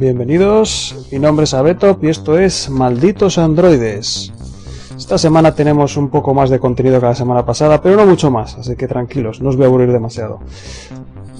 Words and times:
Bienvenidos, 0.00 1.08
mi 1.12 1.18
nombre 1.18 1.44
es 1.44 1.52
Abetop 1.52 2.02
y 2.02 2.08
esto 2.08 2.38
es 2.38 2.70
Malditos 2.70 3.36
Androides. 3.36 4.32
Esta 4.96 5.18
semana 5.18 5.54
tenemos 5.54 5.98
un 5.98 6.08
poco 6.08 6.32
más 6.32 6.48
de 6.48 6.58
contenido 6.58 6.98
que 6.98 7.04
la 7.04 7.14
semana 7.14 7.44
pasada, 7.44 7.82
pero 7.82 7.96
no 7.96 8.06
mucho 8.06 8.30
más, 8.30 8.56
así 8.56 8.76
que 8.76 8.88
tranquilos, 8.88 9.42
no 9.42 9.50
os 9.50 9.56
voy 9.56 9.64
a 9.64 9.68
aburrir 9.68 9.92
demasiado. 9.92 10.40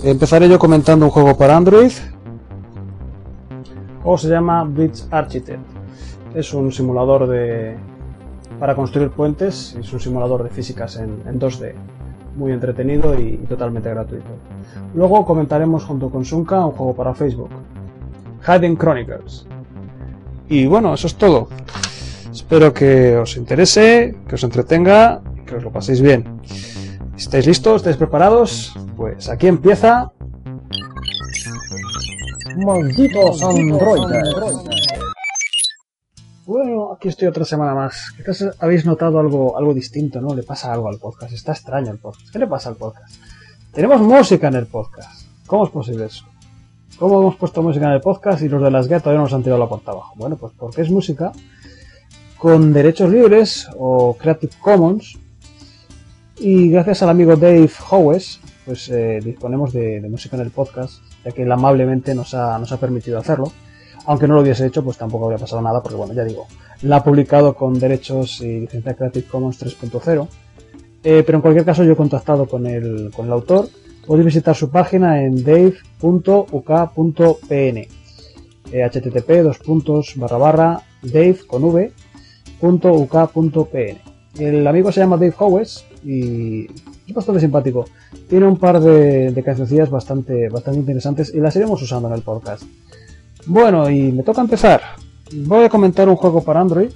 Empezaré 0.05 0.47
yo 0.47 0.59
comentando 0.59 1.07
un 1.07 1.11
juego 1.11 1.39
para 1.39 1.57
Android. 1.57 1.91
O 4.05 4.19
se 4.19 4.29
llama 4.29 4.63
Bridge 4.65 5.05
Architect. 5.11 5.65
Es 6.35 6.53
un 6.53 6.71
simulador 6.71 7.29
de 7.29 7.79
para 8.59 8.75
construir 8.75 9.09
puentes, 9.09 9.75
es 9.81 9.91
un 9.91 10.01
simulador 10.01 10.43
de 10.43 10.51
físicas 10.51 10.97
en, 10.97 11.23
en 11.27 11.41
2D. 11.41 11.73
Muy 12.41 12.53
entretenido 12.53 13.21
y 13.21 13.37
totalmente 13.47 13.91
gratuito. 13.91 14.31
Luego 14.95 15.27
comentaremos 15.27 15.85
junto 15.85 16.09
con 16.09 16.25
Sunka 16.25 16.65
un 16.65 16.73
juego 16.73 16.95
para 16.95 17.13
Facebook, 17.13 17.51
Hidden 18.47 18.79
Chronicles. 18.79 19.47
Y 20.49 20.65
bueno, 20.65 20.95
eso 20.95 21.07
es 21.07 21.17
todo. 21.17 21.49
Espero 22.33 22.73
que 22.73 23.19
os 23.19 23.37
interese, 23.37 24.17
que 24.27 24.37
os 24.37 24.43
entretenga 24.43 25.21
y 25.37 25.45
que 25.45 25.57
os 25.57 25.63
lo 25.63 25.71
paséis 25.71 26.01
bien. 26.01 26.41
¿Estáis 27.15 27.47
listos? 27.47 27.83
¿Estáis 27.83 27.99
preparados? 27.99 28.73
Pues 28.97 29.29
aquí 29.29 29.47
empieza. 29.47 30.11
Malditos 32.57 33.43
androides. 33.43 34.90
Bueno, 36.51 36.93
aquí 36.93 37.07
estoy 37.07 37.29
otra 37.29 37.45
semana 37.45 37.77
más. 37.77 38.13
Quizás 38.17 38.57
habéis 38.59 38.85
notado 38.85 39.21
algo, 39.21 39.57
algo 39.57 39.73
distinto, 39.73 40.21
¿no? 40.21 40.35
Le 40.35 40.43
pasa 40.43 40.73
algo 40.73 40.89
al 40.89 40.99
podcast. 40.99 41.33
Está 41.33 41.53
extraño 41.53 41.93
el 41.93 41.99
podcast. 41.99 42.29
¿Qué 42.33 42.41
le 42.41 42.49
pasa 42.49 42.71
al 42.71 42.75
podcast? 42.75 43.15
Tenemos 43.73 44.01
música 44.01 44.49
en 44.49 44.57
el 44.57 44.67
podcast. 44.67 45.29
¿Cómo 45.47 45.65
es 45.65 45.71
posible 45.71 46.07
eso? 46.07 46.25
¿Cómo 46.99 47.21
hemos 47.21 47.37
puesto 47.37 47.63
música 47.63 47.87
en 47.87 47.93
el 47.93 48.01
podcast 48.01 48.43
y 48.43 48.49
los 48.49 48.61
de 48.61 48.73
las 48.73 48.89
guías 48.89 49.01
todavía 49.01 49.19
no 49.19 49.27
nos 49.27 49.33
han 49.33 49.45
tirado 49.45 49.61
la 49.61 49.69
puerta 49.69 49.93
abajo? 49.93 50.15
Bueno, 50.17 50.37
pues 50.39 50.53
porque 50.59 50.83
es 50.83 50.91
música 50.91 51.31
con 52.37 52.73
derechos 52.73 53.13
libres 53.13 53.69
o 53.79 54.17
Creative 54.17 54.55
Commons 54.61 55.21
y 56.37 56.69
gracias 56.69 57.05
al 57.05 57.11
amigo 57.11 57.37
Dave 57.37 57.71
Howes 57.91 58.41
pues 58.67 58.89
eh, 58.89 59.21
disponemos 59.23 59.73
de, 59.73 60.01
de, 60.01 60.09
música 60.09 60.35
en 60.35 60.43
el 60.43 60.51
podcast 60.51 61.01
ya 61.25 61.31
que 61.31 61.45
él 61.45 61.53
amablemente 61.53 62.13
nos 62.13 62.35
ha, 62.35 62.59
nos 62.59 62.73
ha 62.73 62.81
permitido 62.81 63.21
hacerlo 63.21 63.53
aunque 64.07 64.27
no 64.27 64.35
lo 64.35 64.43
hubiese 64.43 64.67
hecho 64.67 64.83
pues 64.85 64.97
tampoco 64.97 65.25
habría 65.25 65.39
pasado 65.39 65.63
nada 65.63 65.83
porque 65.83 65.97
bueno 65.97 66.13
ya 66.15 66.25
digo 66.25 66.47
la 66.83 66.97
ha 66.97 67.05
publicado 67.05 67.55
con 67.55 67.79
derechos 67.79 68.41
y 68.41 68.61
licencia 68.61 68.95
Creative 68.95 69.27
Commons 69.27 69.61
3.0 69.63 70.29
eh, 71.03 71.23
pero 71.25 71.39
en 71.39 71.43
cualquier 71.43 71.65
caso 71.65 71.85
yo 71.85 71.93
he 71.93 71.97
contactado 71.97 72.47
con 72.47 72.67
el, 72.67 73.11
con 73.15 73.27
el 73.27 73.33
autor 73.33 73.69
podéis 74.07 74.27
visitar 74.27 74.55
su 74.55 74.71
página 74.71 75.23
en 75.23 75.43
dave.uk.pn 75.43 75.89
eh, 78.73 78.89
http 78.89 79.31
dos 79.43 79.59
puntos 79.59 80.15
barra 80.17 80.37
barra 80.39 80.83
dave 81.03 81.39
con 81.47 81.65
v 81.65 81.93
.uk.pn. 82.63 83.99
El 84.39 84.67
amigo 84.67 84.93
se 84.93 85.01
llama 85.01 85.17
Dave 85.17 85.35
Howes 85.39 85.85
y 86.05 86.67
es 86.67 87.15
bastante 87.15 87.41
simpático. 87.41 87.85
Tiene 88.29 88.47
un 88.47 88.57
par 88.57 88.81
de, 88.81 89.33
de 89.33 89.87
bastante, 89.91 90.49
bastante 90.49 90.81
interesantes 90.81 91.33
y 91.35 91.41
las 91.41 91.57
iremos 91.57 91.83
usando 91.83 92.09
en 92.09 92.15
el 92.15 92.23
podcast. 92.23 92.63
Bueno, 93.47 93.91
y 93.91 94.13
me 94.13 94.23
toca 94.23 94.41
empezar. 94.41 94.83
Voy 95.33 95.65
a 95.65 95.69
comentar 95.69 96.09
un 96.09 96.17
juego 96.17 96.43
para 96.43 96.61
Android. 96.61 96.91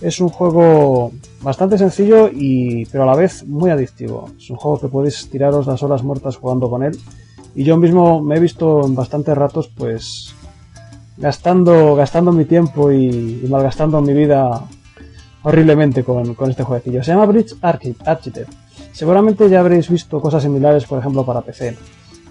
Es 0.00 0.20
un 0.20 0.28
juego 0.28 1.12
bastante 1.42 1.78
sencillo 1.78 2.28
y 2.32 2.84
pero 2.86 3.04
a 3.04 3.06
la 3.06 3.16
vez 3.16 3.46
muy 3.46 3.70
adictivo. 3.70 4.30
Es 4.36 4.50
un 4.50 4.56
juego 4.56 4.80
que 4.80 4.88
podéis 4.88 5.28
tiraros 5.30 5.66
las 5.66 5.82
horas 5.82 6.02
muertas 6.02 6.36
jugando 6.36 6.68
con 6.68 6.82
él. 6.82 6.98
Y 7.54 7.64
yo 7.64 7.76
mismo 7.76 8.20
me 8.22 8.36
he 8.36 8.40
visto 8.40 8.84
en 8.84 8.94
bastantes 8.94 9.36
ratos 9.36 9.68
pues 9.68 10.34
gastando, 11.16 11.94
gastando 11.94 12.32
mi 12.32 12.44
tiempo 12.44 12.92
y, 12.92 13.46
malgastando 13.48 14.00
mi 14.02 14.12
vida 14.12 14.62
horriblemente 15.42 16.04
con, 16.04 16.34
con, 16.34 16.50
este 16.50 16.64
jueguecillo. 16.64 17.02
Se 17.02 17.12
llama 17.12 17.26
Bridge 17.26 17.54
Architect. 17.62 18.52
Seguramente 18.92 19.48
ya 19.48 19.60
habréis 19.60 19.88
visto 19.88 20.20
cosas 20.20 20.42
similares, 20.42 20.84
por 20.84 20.98
ejemplo, 20.98 21.24
para 21.24 21.40
PC. 21.40 21.76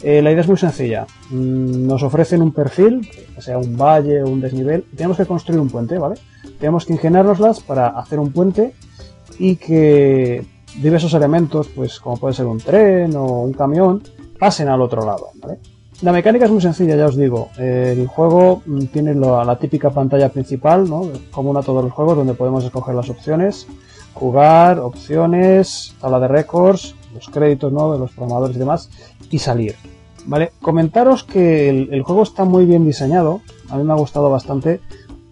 Eh, 0.08 0.22
la 0.22 0.32
idea 0.32 0.42
es 0.42 0.48
muy 0.48 0.58
sencilla. 0.58 1.08
Mm, 1.32 1.88
nos 1.88 2.04
ofrecen 2.04 2.44
un 2.44 2.52
perfil, 2.52 3.10
sea 3.40 3.58
un 3.58 3.76
valle 3.76 4.22
o 4.22 4.28
un 4.28 4.40
desnivel, 4.40 4.86
tenemos 4.96 5.18
que 5.18 5.26
construir 5.26 5.60
un 5.60 5.68
puente, 5.68 5.98
¿vale? 5.98 6.14
Tenemos 6.60 6.86
que 6.86 6.94
ingeniárnoslas 6.94 7.62
para 7.62 7.88
hacer 7.88 8.20
un 8.20 8.32
puente 8.32 8.76
y 9.40 9.56
que 9.56 10.46
diversos 10.80 11.12
elementos, 11.16 11.70
pues 11.70 12.00
como 12.00 12.18
puede 12.18 12.36
ser 12.36 12.46
un 12.46 12.60
tren 12.60 13.16
o 13.16 13.42
un 13.42 13.54
camión, 13.54 14.04
pasen 14.38 14.68
al 14.68 14.80
otro 14.84 15.04
lado, 15.04 15.30
¿vale? 15.42 15.58
La 16.04 16.12
mecánica 16.12 16.46
es 16.46 16.52
muy 16.52 16.62
sencilla, 16.62 16.96
ya 16.96 17.08
os 17.08 17.18
digo. 17.18 17.50
El 17.58 18.06
juego 18.06 18.62
tiene 18.94 19.16
la, 19.16 19.44
la 19.44 19.58
típica 19.58 19.90
pantalla 19.90 20.30
principal, 20.30 20.88
¿no? 20.88 21.10
común 21.32 21.58
a 21.58 21.64
todos 21.64 21.84
los 21.84 21.94
juegos, 21.94 22.16
donde 22.16 22.36
podemos 22.36 22.64
escoger 22.64 22.94
las 22.94 23.10
opciones, 23.10 23.66
jugar, 24.14 24.78
opciones, 24.78 25.96
tabla 26.00 26.20
de 26.20 26.28
récords, 26.28 26.94
los 27.12 27.28
créditos 27.30 27.74
¿no? 27.74 27.92
de 27.94 27.98
los 27.98 28.12
programadores 28.12 28.56
y 28.56 28.60
demás, 28.60 28.92
y 29.32 29.40
salir. 29.40 29.76
¿Vale? 30.28 30.54
Comentaros 30.62 31.24
que 31.24 31.70
el, 31.70 32.02
juego 32.02 32.24
está 32.24 32.46
muy 32.46 32.66
bien 32.66 32.86
diseñado, 32.86 33.42
a 33.70 33.78
mí 33.78 33.84
me 33.84 33.94
ha 33.94 33.96
gustado 33.96 34.30
bastante, 34.30 34.82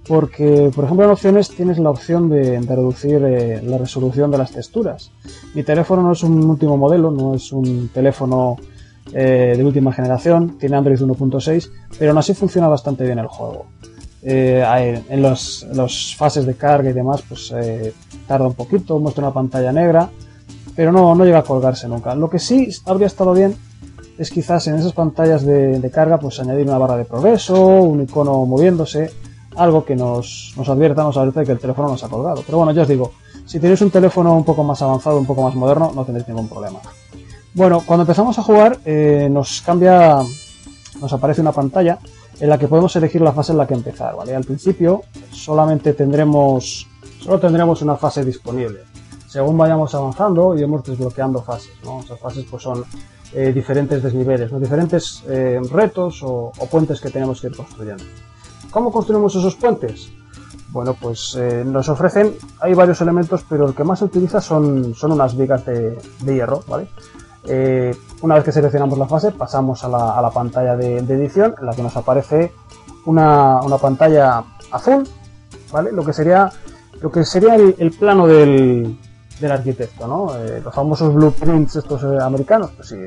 porque, 0.08 0.70
por 0.76 0.86
ejemplo, 0.86 1.06
en 1.06 1.12
opciones 1.12 1.50
tienes 1.50 1.80
la 1.80 1.90
opción 1.90 2.30
de, 2.30 2.60
reducir 2.60 3.24
eh, 3.24 3.62
la 3.64 3.78
resolución 3.78 4.30
de 4.30 4.38
las 4.38 4.52
texturas. 4.52 5.12
Mi 5.56 5.64
teléfono 5.64 6.04
no 6.04 6.12
es 6.12 6.24
un 6.24 6.44
último 6.44 6.78
modelo, 6.78 7.10
no 7.10 7.34
es 7.34 7.52
un 7.52 7.90
teléfono 7.90 8.58
eh, 9.14 9.56
de 9.58 9.64
última 9.64 9.94
generación, 9.94 10.58
tiene 10.60 10.76
Android 10.76 11.00
1.6, 11.00 11.70
pero 11.98 12.12
aún 12.12 12.18
así 12.20 12.34
funciona 12.34 12.68
bastante 12.68 13.06
bien 13.06 13.20
el 13.20 13.28
juego. 13.28 13.66
Eh, 14.22 14.64
en 15.10 15.22
las 15.22 15.66
los 15.74 16.16
fases 16.16 16.46
de 16.46 16.54
carga 16.54 16.90
y 16.90 16.94
demás, 16.94 17.24
pues 17.28 17.54
tarda 18.28 18.48
un 18.48 18.54
poquito, 18.54 19.00
muestra 19.00 19.24
una 19.24 19.34
pantalla 19.34 19.72
negra, 19.72 20.10
pero 20.76 20.92
no, 20.92 21.16
no 21.16 21.26
llega 21.26 21.40
a 21.40 21.44
colgarse 21.44 21.88
nunca. 21.88 22.14
Lo 22.14 22.30
que 22.30 22.40
sí 22.40 22.70
habría 22.86 23.08
estado 23.08 23.34
bien 23.34 23.56
es 24.18 24.30
quizás 24.30 24.68
en 24.68 24.76
esas 24.76 24.94
pantallas 24.94 25.46
de, 25.46 25.92
carga, 25.94 26.20
pues 26.20 26.40
añadir 26.40 26.68
una 26.68 26.78
barra 26.78 26.98
de 26.98 27.06
progreso, 27.06 27.56
un 27.58 28.02
icono 28.02 28.46
moviéndose, 28.46 29.12
algo 29.56 29.86
que 29.86 29.96
nos, 29.96 30.54
nos 30.58 30.70
advierta, 30.70 31.04
nos 31.04 31.18
advierta 31.18 31.42
de 31.42 31.46
que 31.46 31.52
el 31.54 31.60
teléfono 31.60 31.90
nos 31.90 32.04
ha 32.04 32.10
colgado. 32.10 32.44
Pero 32.46 32.58
bueno, 32.58 32.72
ya 32.72 32.84
os 32.84 32.88
digo, 32.88 33.14
si 33.46 33.60
tenéis 33.60 33.82
un 33.82 33.92
teléfono 33.92 34.36
un 34.36 34.46
poco 34.46 34.64
más 34.64 34.82
avanzado, 34.82 35.18
un 35.18 35.26
poco 35.26 35.44
más 35.44 35.56
moderno, 35.56 35.92
no 35.94 36.06
tendréis 36.06 36.28
ningún 36.28 36.48
problema. 36.48 36.80
Bueno, 37.54 37.84
cuando 37.86 38.04
empezamos 38.04 38.38
a 38.40 38.44
jugar 38.44 38.80
eh, 38.86 39.28
nos 39.30 39.62
cambia, 39.62 40.22
nos 41.00 41.14
aparece 41.14 41.42
una 41.42 41.52
pantalla 41.52 42.00
en 42.40 42.50
la 42.50 42.58
que 42.58 42.68
podemos 42.68 42.96
elegir 42.96 43.22
la 43.22 43.32
fase 43.32 43.52
en 43.52 43.60
la 43.60 43.68
que 43.68 43.76
empezar, 43.76 44.16
¿vale? 44.16 44.36
Al 44.36 44.44
principio 44.44 45.04
solamente 45.32 45.94
tendremos, 45.94 46.88
solo 47.20 47.40
tendremos 47.40 47.82
una 47.82 47.96
fase 47.96 48.26
disponible. 48.26 48.80
Según 49.28 49.58
vayamos 49.58 49.94
avanzando, 49.94 50.56
iremos 50.56 50.84
desbloqueando 50.84 51.42
fases, 51.42 51.74
¿no? 51.84 52.02
Esas 52.02 52.20
fases 52.20 52.46
pues 52.50 52.64
son 52.64 52.84
eh, 53.36 53.52
diferentes 53.54 54.02
desniveles, 54.02 54.52
¿no? 54.52 54.60
diferentes 54.60 55.24
eh, 55.28 55.60
retos 55.72 56.22
o, 56.24 56.52
o, 56.58 56.70
puentes 56.70 57.02
que 57.02 57.10
tenemos 57.10 57.42
que 57.42 57.48
ir 57.48 57.56
construyendo. 57.56 58.04
¿Cómo 58.72 58.92
construimos 58.92 59.36
esos 59.36 59.56
puentes? 59.56 60.12
Bueno, 60.74 60.96
pues 61.00 61.36
eh, 61.40 61.64
nos 61.64 61.88
ofrecen, 61.88 62.34
hay 62.60 62.74
varios 62.74 63.00
elementos, 63.00 63.46
pero 63.48 63.68
el 63.68 63.76
que 63.76 63.84
más 63.84 64.00
se 64.00 64.06
utiliza 64.06 64.42
son, 64.42 64.96
son 64.96 65.12
unas 65.12 65.38
vigas 65.38 65.64
de, 65.68 65.96
de 66.22 66.34
hierro, 66.34 66.64
¿vale? 66.68 66.88
Eh, 67.46 67.96
una 68.22 68.36
vez 68.36 68.44
que 68.44 68.52
seleccionamos 68.52 68.98
la 68.98 69.06
fase, 69.06 69.32
pasamos 69.32 69.84
a 69.84 69.90
la, 69.90 70.18
a 70.18 70.22
la 70.22 70.32
pantalla 70.32 70.76
de, 70.76 70.98
edición, 70.98 71.54
en 71.60 71.68
la 71.68 71.74
que 71.76 71.84
nos 71.84 71.96
aparece 71.96 72.54
una, 73.06 73.62
una, 73.62 73.78
pantalla 73.78 74.44
azul, 74.72 75.08
¿vale? 75.72 75.92
Lo 75.92 76.04
que 76.04 76.14
sería, 76.14 76.52
lo 77.02 77.12
que 77.12 77.24
sería 77.24 77.54
el 77.54 77.92
plano 77.92 78.26
del, 78.26 78.98
del, 79.44 79.52
arquitecto. 79.52 80.38
Eh, 80.38 80.62
los 80.64 80.74
famosos 80.74 81.14
blueprints 81.14 81.76
estos 81.76 82.04
eh, 82.04 82.18
americanos, 82.22 82.72
pues 82.76 82.90
sí, 82.90 82.98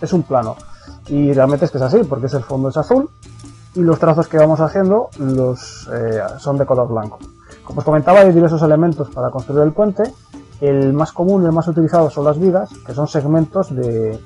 es, 0.00 0.12
un 0.12 0.22
plano. 0.22 0.56
Y 1.08 1.32
realmente 1.32 1.66
es 1.66 1.70
que 1.70 1.78
es 1.78 1.82
así, 1.82 1.98
porque 2.08 2.26
es 2.26 2.34
el 2.34 2.42
fondo 2.42 2.68
es 2.68 2.76
azul 2.76 3.08
y 3.74 3.80
los 3.80 3.98
trazos 3.98 4.28
que 4.28 4.38
vamos 4.38 4.60
haciendo 4.60 5.10
los, 5.18 5.88
eh, 5.92 6.20
son 6.38 6.56
de 6.56 6.66
color 6.66 6.88
blanco. 6.88 7.18
Como 7.64 7.80
os 7.80 7.84
comentaba, 7.84 8.20
hay 8.20 8.32
diversos 8.32 8.62
elementos 8.62 9.10
para 9.10 9.30
construir 9.30 9.62
el 9.62 9.72
puente 9.72 10.04
el 10.60 10.94
más 10.94 11.12
común 11.12 11.42
y 11.42 11.46
el 11.46 11.52
más 11.52 11.68
utilizado 11.68 12.08
son 12.08 12.24
las 12.24 12.38
vigas, 12.40 12.70
que 12.86 12.94
son 12.94 13.06
segmentos 13.06 13.74
de, 13.76 14.18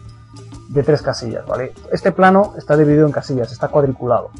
de 0.69 0.83
tres 0.85 1.03
casillas, 1.03 1.45
¿vale? 1.45 1.75
Este 1.91 2.13
plano 2.13 2.55
está 2.57 2.77
dividido 2.77 3.05
en 3.05 3.13
casillas, 3.13 3.51
está 3.51 3.67
cuadriculado. 3.67 4.31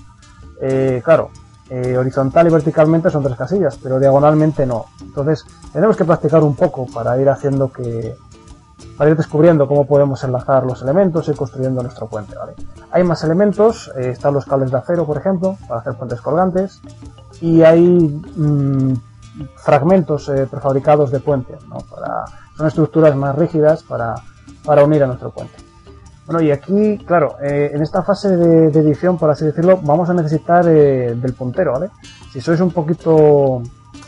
Claro, 1.03 1.31
eh, 1.71 1.97
horizontal 1.97 2.49
y 2.49 2.51
verticalmente 2.51 3.11
son 3.11 3.23
tres 3.23 3.37
casillas, 3.37 3.79
pero 3.81 4.01
diagonalmente 4.01 4.67
no. 4.67 4.87
Entonces, 5.01 5.47
tenemos 5.73 5.97
que 5.97 6.05
practicar 6.05 6.43
un 6.43 6.57
poco 6.57 6.87
para 6.87 7.17
ir 7.21 7.29
haciendo 7.29 7.71
que, 7.71 8.17
para 8.97 9.11
ir 9.11 9.17
descubriendo 9.17 9.69
cómo 9.69 9.87
podemos 9.87 10.23
enlazar 10.25 10.65
los 10.65 10.83
elementos 10.83 11.29
y 11.29 11.35
construyendo 11.35 11.81
nuestro 11.81 12.09
puente, 12.09 12.37
¿vale? 12.37 12.55
Hay 12.91 13.05
más 13.05 13.23
elementos, 13.23 13.89
eh, 13.97 14.11
están 14.11 14.35
los 14.35 14.47
cables 14.47 14.73
de 14.73 14.79
acero, 14.79 15.07
por 15.07 15.17
ejemplo, 15.17 15.57
para 15.69 15.81
hacer 15.81 15.95
puentes 15.95 16.21
colgantes, 16.21 16.81
y 17.41 17.63
hay 17.63 18.21
mm, 18.37 18.95
fragmentos 19.55 20.31
prefabricados 20.51 21.13
de 21.13 21.21
puente, 21.21 21.57
¿no? 21.69 21.79
Para, 21.89 22.25
son 22.57 22.67
estructuras 22.67 23.15
más 23.15 23.37
rígidas 23.37 23.85
para, 23.85 24.17
para 24.65 24.83
unir 24.83 25.05
a 25.05 25.07
nuestro 25.07 25.31
puente. 25.31 25.70
Bueno, 26.31 26.47
y 26.47 26.53
aquí, 26.53 26.97
claro, 26.99 27.39
eh, 27.43 27.73
en 27.75 27.83
esta 27.83 28.05
fase 28.05 28.37
de, 28.37 28.67
edición, 28.67 29.19
por 29.19 29.31
así 29.31 29.45
decirlo, 29.45 29.81
vamos 29.83 30.11
a 30.11 30.15
necesitar 30.15 30.65
eh, 30.69 31.17
del 31.17 31.33
puntero, 31.33 31.73
¿vale? 31.73 31.91
Si 32.33 32.41
sois 32.41 32.61
un 32.61 32.71
poquito, 32.71 33.61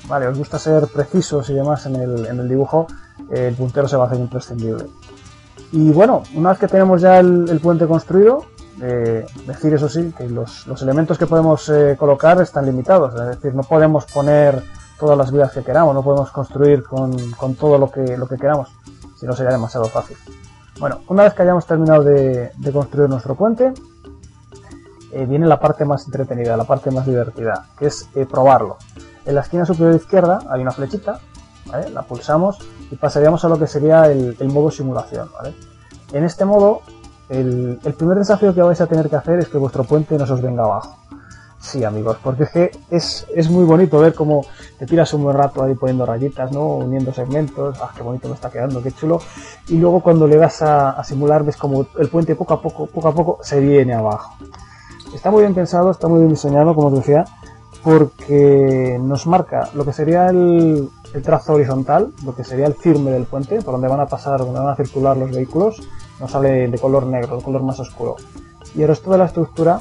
vale, 0.06 0.28
os 0.28 0.38
gusta 0.38 0.56
ser 0.56 0.86
precisos 0.86 1.50
y 1.50 1.54
demás 1.54 1.84
en 1.86 1.96
el, 1.96 2.48
dibujo, 2.48 2.86
eh, 3.28 3.48
el 3.48 3.56
puntero 3.56 3.88
se 3.88 3.96
va 3.96 4.04
a 4.04 4.06
hacer 4.06 4.20
imprescindible. 4.20 4.86
Y 5.72 5.90
bueno, 5.90 6.22
una 6.36 6.50
vez 6.50 6.60
que 6.60 6.68
tenemos 6.68 7.00
ya 7.00 7.18
el, 7.18 7.58
puente 7.60 7.88
construido, 7.88 8.44
decir 9.44 9.74
eso 9.74 9.88
sí, 9.88 10.14
que 10.16 10.28
los, 10.28 10.64
elementos 10.80 11.18
que 11.18 11.26
podemos 11.26 11.72
colocar 11.98 12.40
están 12.40 12.66
limitados, 12.66 13.20
es 13.20 13.36
decir, 13.36 13.52
no 13.52 13.64
podemos 13.64 14.04
poner 14.04 14.62
todas 14.96 15.18
las 15.18 15.32
vidas 15.32 15.50
que 15.50 15.64
queramos, 15.64 15.92
no 15.92 16.04
podemos 16.04 16.30
construir 16.30 16.84
con, 16.84 17.32
con 17.32 17.56
todo 17.56 17.78
lo 17.78 17.90
que, 17.90 18.16
lo 18.16 18.28
que 18.28 18.36
queramos, 18.36 18.68
si 19.18 19.26
no 19.26 19.32
sería 19.32 19.50
demasiado 19.50 19.86
fácil. 19.86 20.16
Bueno, 20.78 21.00
una 21.08 21.24
vez 21.24 21.34
que 21.34 21.42
hayamos 21.42 21.66
terminado 21.66 22.02
de, 22.02 22.50
construir 22.72 23.08
nuestro 23.08 23.34
puente, 23.34 23.72
eh, 25.12 25.26
viene 25.26 25.46
la 25.46 25.60
parte 25.60 25.84
más 25.84 26.06
entretenida, 26.06 26.56
la 26.56 26.64
parte 26.64 26.90
más 26.90 27.06
divertida, 27.06 27.66
que 27.78 27.86
es 27.86 28.08
eh, 28.14 28.26
probarlo. 28.26 28.78
En 29.24 29.34
la 29.34 29.42
esquina 29.42 29.64
superior 29.64 29.94
izquierda 29.94 30.40
hay 30.50 30.62
una 30.62 30.72
flechita, 30.72 31.20
la 31.92 32.02
pulsamos 32.02 32.58
y 32.90 32.96
pasaríamos 32.96 33.44
a 33.44 33.48
lo 33.48 33.58
que 33.58 33.66
sería 33.66 34.10
el, 34.10 34.36
modo 34.48 34.70
simulación. 34.70 35.30
En 36.12 36.24
este 36.24 36.44
modo, 36.44 36.82
el, 37.28 37.78
el 37.84 37.94
primer 37.94 38.18
desafío 38.18 38.54
que 38.54 38.62
vais 38.62 38.80
a 38.80 38.86
tener 38.86 39.08
que 39.08 39.16
hacer 39.16 39.38
es 39.38 39.48
que 39.48 39.58
vuestro 39.58 39.84
puente 39.84 40.18
no 40.18 40.26
se 40.26 40.32
os 40.32 40.42
venga 40.42 40.64
abajo. 40.64 40.98
Sí, 41.62 41.84
amigos, 41.84 42.18
porque 42.24 42.42
es 42.42 42.50
que 42.50 42.70
es, 42.90 43.48
muy 43.48 43.64
bonito 43.64 44.00
ver 44.00 44.14
cómo 44.14 44.44
te 44.80 44.84
tiras 44.84 45.14
un 45.14 45.22
buen 45.22 45.36
rato 45.36 45.62
ahí 45.62 45.76
poniendo 45.76 46.04
rayitas, 46.04 46.50
¿no? 46.50 46.66
Uniendo 46.66 47.14
segmentos, 47.14 47.78
ah, 47.80 47.92
qué 47.96 48.02
bonito 48.02 48.28
me 48.28 48.34
está 48.34 48.50
quedando, 48.50 48.82
qué 48.82 48.90
chulo. 48.90 49.20
Y 49.68 49.78
luego 49.78 50.00
cuando 50.00 50.26
le 50.26 50.36
vas 50.36 50.60
a, 50.60 51.02
simular 51.04 51.44
ves 51.44 51.56
como 51.56 51.86
el 51.98 52.08
puente 52.08 52.34
poco 52.34 52.54
a 52.54 52.60
poco, 52.60 52.86
poco 52.86 53.08
a 53.08 53.14
poco 53.14 53.38
se 53.42 53.60
viene 53.60 53.94
abajo. 53.94 54.34
Está 55.14 55.30
muy 55.30 55.42
bien 55.42 55.54
pensado, 55.54 55.92
está 55.92 56.08
muy 56.08 56.18
bien 56.18 56.30
diseñado, 56.30 56.74
como 56.74 56.88
os 56.88 56.94
decía, 56.94 57.24
porque 57.84 58.98
nos 59.00 59.28
marca 59.28 59.68
lo 59.74 59.84
que 59.84 59.92
sería 59.92 60.26
el, 60.30 60.90
el 61.14 61.22
trazo 61.22 61.54
horizontal, 61.54 62.12
lo 62.24 62.34
que 62.34 62.42
sería 62.42 62.66
el 62.66 62.74
firme 62.74 63.12
del 63.12 63.24
puente, 63.24 63.62
por 63.62 63.74
donde 63.74 63.86
van 63.86 64.00
a 64.00 64.06
pasar, 64.06 64.40
donde 64.40 64.58
van 64.58 64.70
a 64.70 64.76
circular 64.76 65.16
los 65.16 65.30
vehículos, 65.30 65.80
nos 66.18 66.32
sale 66.32 66.66
de 66.66 66.78
color 66.78 67.06
negro, 67.06 67.36
de 67.36 67.42
color 67.44 67.62
más 67.62 67.78
oscuro. 67.78 68.16
Y 68.74 68.82
el 68.82 68.88
resto 68.88 69.12
de 69.12 69.18
la 69.18 69.26
estructura 69.26 69.80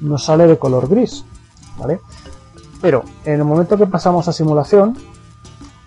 nos 0.00 0.24
sale 0.24 0.46
de 0.46 0.58
color 0.58 0.88
gris, 0.88 1.24
¿vale? 1.78 2.00
Pero 2.80 3.04
en 3.24 3.34
el 3.34 3.44
momento 3.44 3.76
que 3.76 3.86
pasamos 3.86 4.28
a 4.28 4.32
simulación, 4.32 4.96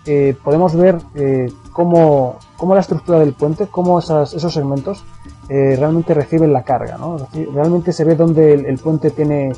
eh, 0.04 0.36
podemos 0.42 0.74
ver 0.74 0.98
eh, 1.14 1.52
cómo, 1.72 2.38
la 2.68 2.80
estructura 2.80 3.20
del 3.20 3.34
puente, 3.34 3.68
cómo 3.68 3.98
esos 3.98 4.52
segmentos 4.52 5.04
eh, 5.48 5.76
realmente 5.78 6.12
reciben 6.12 6.52
la 6.52 6.64
carga, 6.64 6.98
¿no? 6.98 7.16
Realmente 7.54 7.92
se 7.92 8.04
ve 8.04 8.16
donde 8.16 8.54
el, 8.54 8.78
puente 8.78 9.10
tiene, 9.10 9.52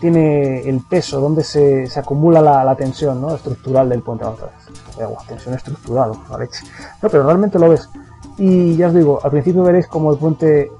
tiene 0.00 0.60
el 0.68 0.80
peso, 0.80 1.20
donde 1.20 1.42
se, 1.44 1.88
acumula 1.96 2.40
la, 2.40 2.74
tensión 2.76 3.20
¿no? 3.20 3.34
estructural 3.34 3.88
del 3.88 4.02
puente. 4.02 4.24
Vamos 4.24 4.40
a 4.42 5.26
tensión 5.26 5.54
estructural. 5.54 6.12
No, 6.12 7.08
pero 7.08 7.24
realmente 7.24 7.58
lo 7.58 7.68
ves. 7.68 7.88
Y 8.36 8.76
ya 8.76 8.86
os 8.86 8.94
digo, 8.94 9.20
al 9.22 9.30
principio 9.30 9.64
veréis 9.64 9.88
como 9.88 10.12
el 10.12 10.18
puente 10.18 10.70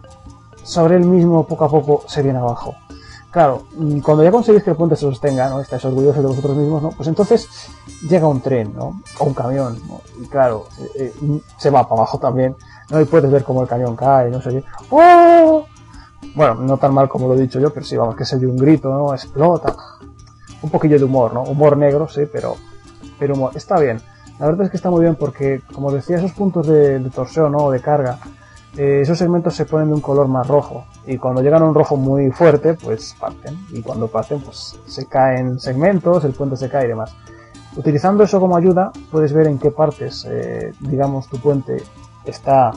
sobre 0.62 0.96
el 0.96 1.04
mismo 1.04 1.44
poco 1.44 1.64
a 1.64 1.68
poco 1.68 2.02
se 2.06 2.22
viene 2.22 2.38
abajo. 2.38 2.74
Claro, 3.30 3.64
mm, 3.76 4.00
cuando 4.00 4.24
ya 4.24 4.30
conseguís 4.30 4.62
que 4.62 4.70
el 4.70 4.76
puente 4.76 4.96
se 4.96 5.02
sostenga, 5.02 5.48
¿no? 5.50 5.60
Estáis 5.60 5.84
orgullosos 5.84 6.22
de 6.22 6.28
vosotros 6.28 6.56
mismos, 6.56 6.82
¿no? 6.82 6.90
Pues 6.90 7.08
entonces 7.08 7.48
llega 8.08 8.26
un 8.26 8.40
tren, 8.40 8.74
¿no? 8.74 9.02
O 9.18 9.24
un 9.24 9.34
camión, 9.34 9.78
¿no? 9.86 10.00
Y 10.22 10.26
claro, 10.28 10.66
eh, 10.96 11.12
eh, 11.20 11.40
se 11.58 11.68
va 11.68 11.82
para 11.86 12.00
abajo 12.00 12.18
también, 12.18 12.56
¿no? 12.88 13.00
Y 13.00 13.04
puedes 13.04 13.30
ver 13.30 13.44
cómo 13.44 13.60
el 13.62 13.68
camión 13.68 13.96
cae, 13.96 14.30
no 14.30 14.40
sé. 14.40 14.64
¡Oh! 14.90 15.64
Bueno, 16.34 16.54
no 16.54 16.78
tan 16.78 16.94
mal 16.94 17.08
como 17.08 17.28
lo 17.28 17.34
he 17.34 17.40
dicho 17.40 17.60
yo, 17.60 17.70
pero 17.72 17.84
sí, 17.84 17.96
vamos, 17.96 18.16
que 18.16 18.24
se 18.24 18.36
oye 18.36 18.46
un 18.46 18.56
grito, 18.56 18.88
¿no? 18.88 19.12
Explota. 19.12 19.76
Un 20.62 20.70
poquillo 20.70 20.98
de 20.98 21.04
humor, 21.04 21.34
¿no? 21.34 21.42
Humor 21.42 21.76
negro, 21.76 22.08
sí, 22.08 22.22
pero, 22.32 22.56
pero 23.18 23.34
humor. 23.34 23.52
Está 23.54 23.78
bien. 23.78 24.00
La 24.38 24.46
verdad 24.46 24.64
es 24.64 24.70
que 24.70 24.76
está 24.78 24.88
muy 24.88 25.02
bien 25.02 25.16
porque, 25.16 25.60
como 25.74 25.92
decía, 25.92 26.16
esos 26.16 26.32
puntos 26.32 26.66
de, 26.66 26.98
de 26.98 27.10
torsión, 27.10 27.52
¿no? 27.52 27.58
O 27.58 27.70
de 27.70 27.80
carga, 27.80 28.18
eh, 28.76 29.00
esos 29.02 29.18
segmentos 29.18 29.54
se 29.54 29.64
ponen 29.64 29.88
de 29.88 29.94
un 29.94 30.00
color 30.00 30.28
más 30.28 30.46
rojo 30.46 30.84
y 31.06 31.16
cuando 31.16 31.42
llegan 31.42 31.62
a 31.62 31.64
un 31.66 31.74
rojo 31.74 31.96
muy 31.96 32.30
fuerte 32.30 32.74
pues 32.74 33.16
parten 33.18 33.58
y 33.70 33.80
cuando 33.80 34.08
parten 34.08 34.40
pues 34.40 34.78
se 34.86 35.06
caen 35.06 35.58
segmentos, 35.58 36.24
el 36.24 36.32
puente 36.32 36.56
se 36.56 36.68
cae 36.68 36.84
y 36.84 36.88
demás. 36.88 37.14
Utilizando 37.76 38.24
eso 38.24 38.40
como 38.40 38.56
ayuda 38.56 38.92
puedes 39.10 39.32
ver 39.32 39.46
en 39.46 39.58
qué 39.58 39.70
partes 39.70 40.26
eh, 40.28 40.72
digamos 40.80 41.28
tu 41.28 41.38
puente 41.38 41.82
está, 42.24 42.72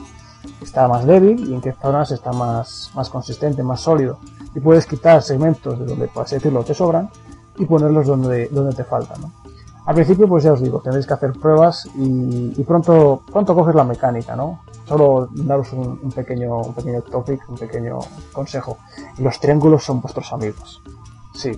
está 0.62 0.88
más 0.88 1.06
débil 1.06 1.50
y 1.50 1.54
en 1.54 1.62
qué 1.62 1.74
zonas 1.74 2.12
está 2.12 2.32
más, 2.32 2.92
más 2.96 3.10
consistente, 3.10 3.62
más 3.64 3.82
sólido 3.82 4.20
y 4.56 4.60
puedes 4.60 4.86
quitar 4.86 5.22
segmentos 5.22 5.78
de 5.80 5.86
donde 5.86 6.08
por 6.08 6.24
así 6.24 6.36
decirlo 6.36 6.64
te 6.64 6.74
sobran 6.74 7.10
y 7.58 7.66
ponerlos 7.66 8.08
donde, 8.08 8.48
donde 8.48 8.74
te 8.74 8.84
faltan. 8.84 9.22
¿no? 9.22 9.41
Al 9.86 9.96
principio, 9.96 10.28
pues 10.28 10.44
ya 10.44 10.54
os 10.54 10.62
digo, 10.62 10.80
tendréis 10.80 11.08
que 11.08 11.14
hacer 11.14 11.34
pruebas 11.34 11.90
y, 11.96 12.64
pronto, 12.64 13.24
pronto 13.32 13.56
coges 13.56 13.74
la 13.74 13.84
mecánica, 13.84 14.36
¿no? 14.36 14.62
Solo 14.86 15.30
daros 15.32 15.74
un, 15.74 16.12
pequeño, 16.12 16.58
un 16.58 16.74
pequeño 16.74 17.02
topic, 17.02 17.50
un 17.50 17.58
pequeño 17.58 18.00
consejo. 18.32 18.78
Los 19.18 19.40
triángulos 19.40 19.84
son 19.84 20.02
vuestros 20.02 20.32
amigos. 20.34 20.82
Sí. 21.34 21.52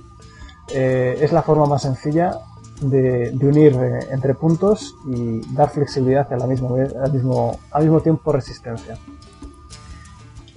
Eh, 0.70 1.18
es 1.20 1.34
la 1.34 1.42
forma 1.42 1.66
más 1.66 1.82
sencilla 1.82 2.40
de, 2.82 3.38
unir 3.42 3.74
eh, 3.74 4.08
entre 4.12 4.34
puntos 4.36 4.96
y 5.06 5.42
dar 5.54 5.70
flexibilidad 5.70 6.28
y 6.30 6.34
al 6.34 6.48
mismo, 6.48 7.58
al 7.72 7.84
mismo 7.84 8.00
tiempo 8.02 8.32
resistencia. 8.32 8.98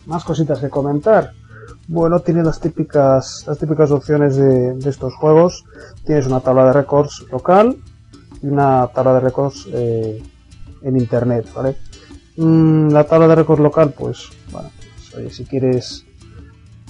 Más 0.06 0.22
cositas 0.22 0.60
que 0.60 0.70
comentar. 0.70 1.32
Bueno, 1.88 2.18
tiene 2.18 2.42
las 2.42 2.58
típicas, 2.58 3.44
las 3.46 3.58
típicas 3.58 3.92
opciones 3.92 4.36
de, 4.36 4.76
estos 4.88 5.14
juegos. 5.14 5.64
Tienes 6.04 6.26
una 6.26 6.40
tabla 6.40 6.66
de 6.66 6.72
récords 6.72 7.24
local 7.30 7.76
y 8.42 8.46
una 8.48 8.88
tabla 8.88 9.14
de 9.14 9.20
récords 9.20 9.68
eh, 9.72 10.20
en 10.82 10.96
internet, 10.96 11.46
¿vale? 11.54 11.76
Mm, 12.36 12.88
la 12.88 13.04
tabla 13.04 13.28
de 13.28 13.36
récords 13.36 13.60
local, 13.60 13.94
pues, 13.96 14.28
bueno, 14.50 14.68
pues, 15.12 15.36
si 15.36 15.44
quieres, 15.44 16.04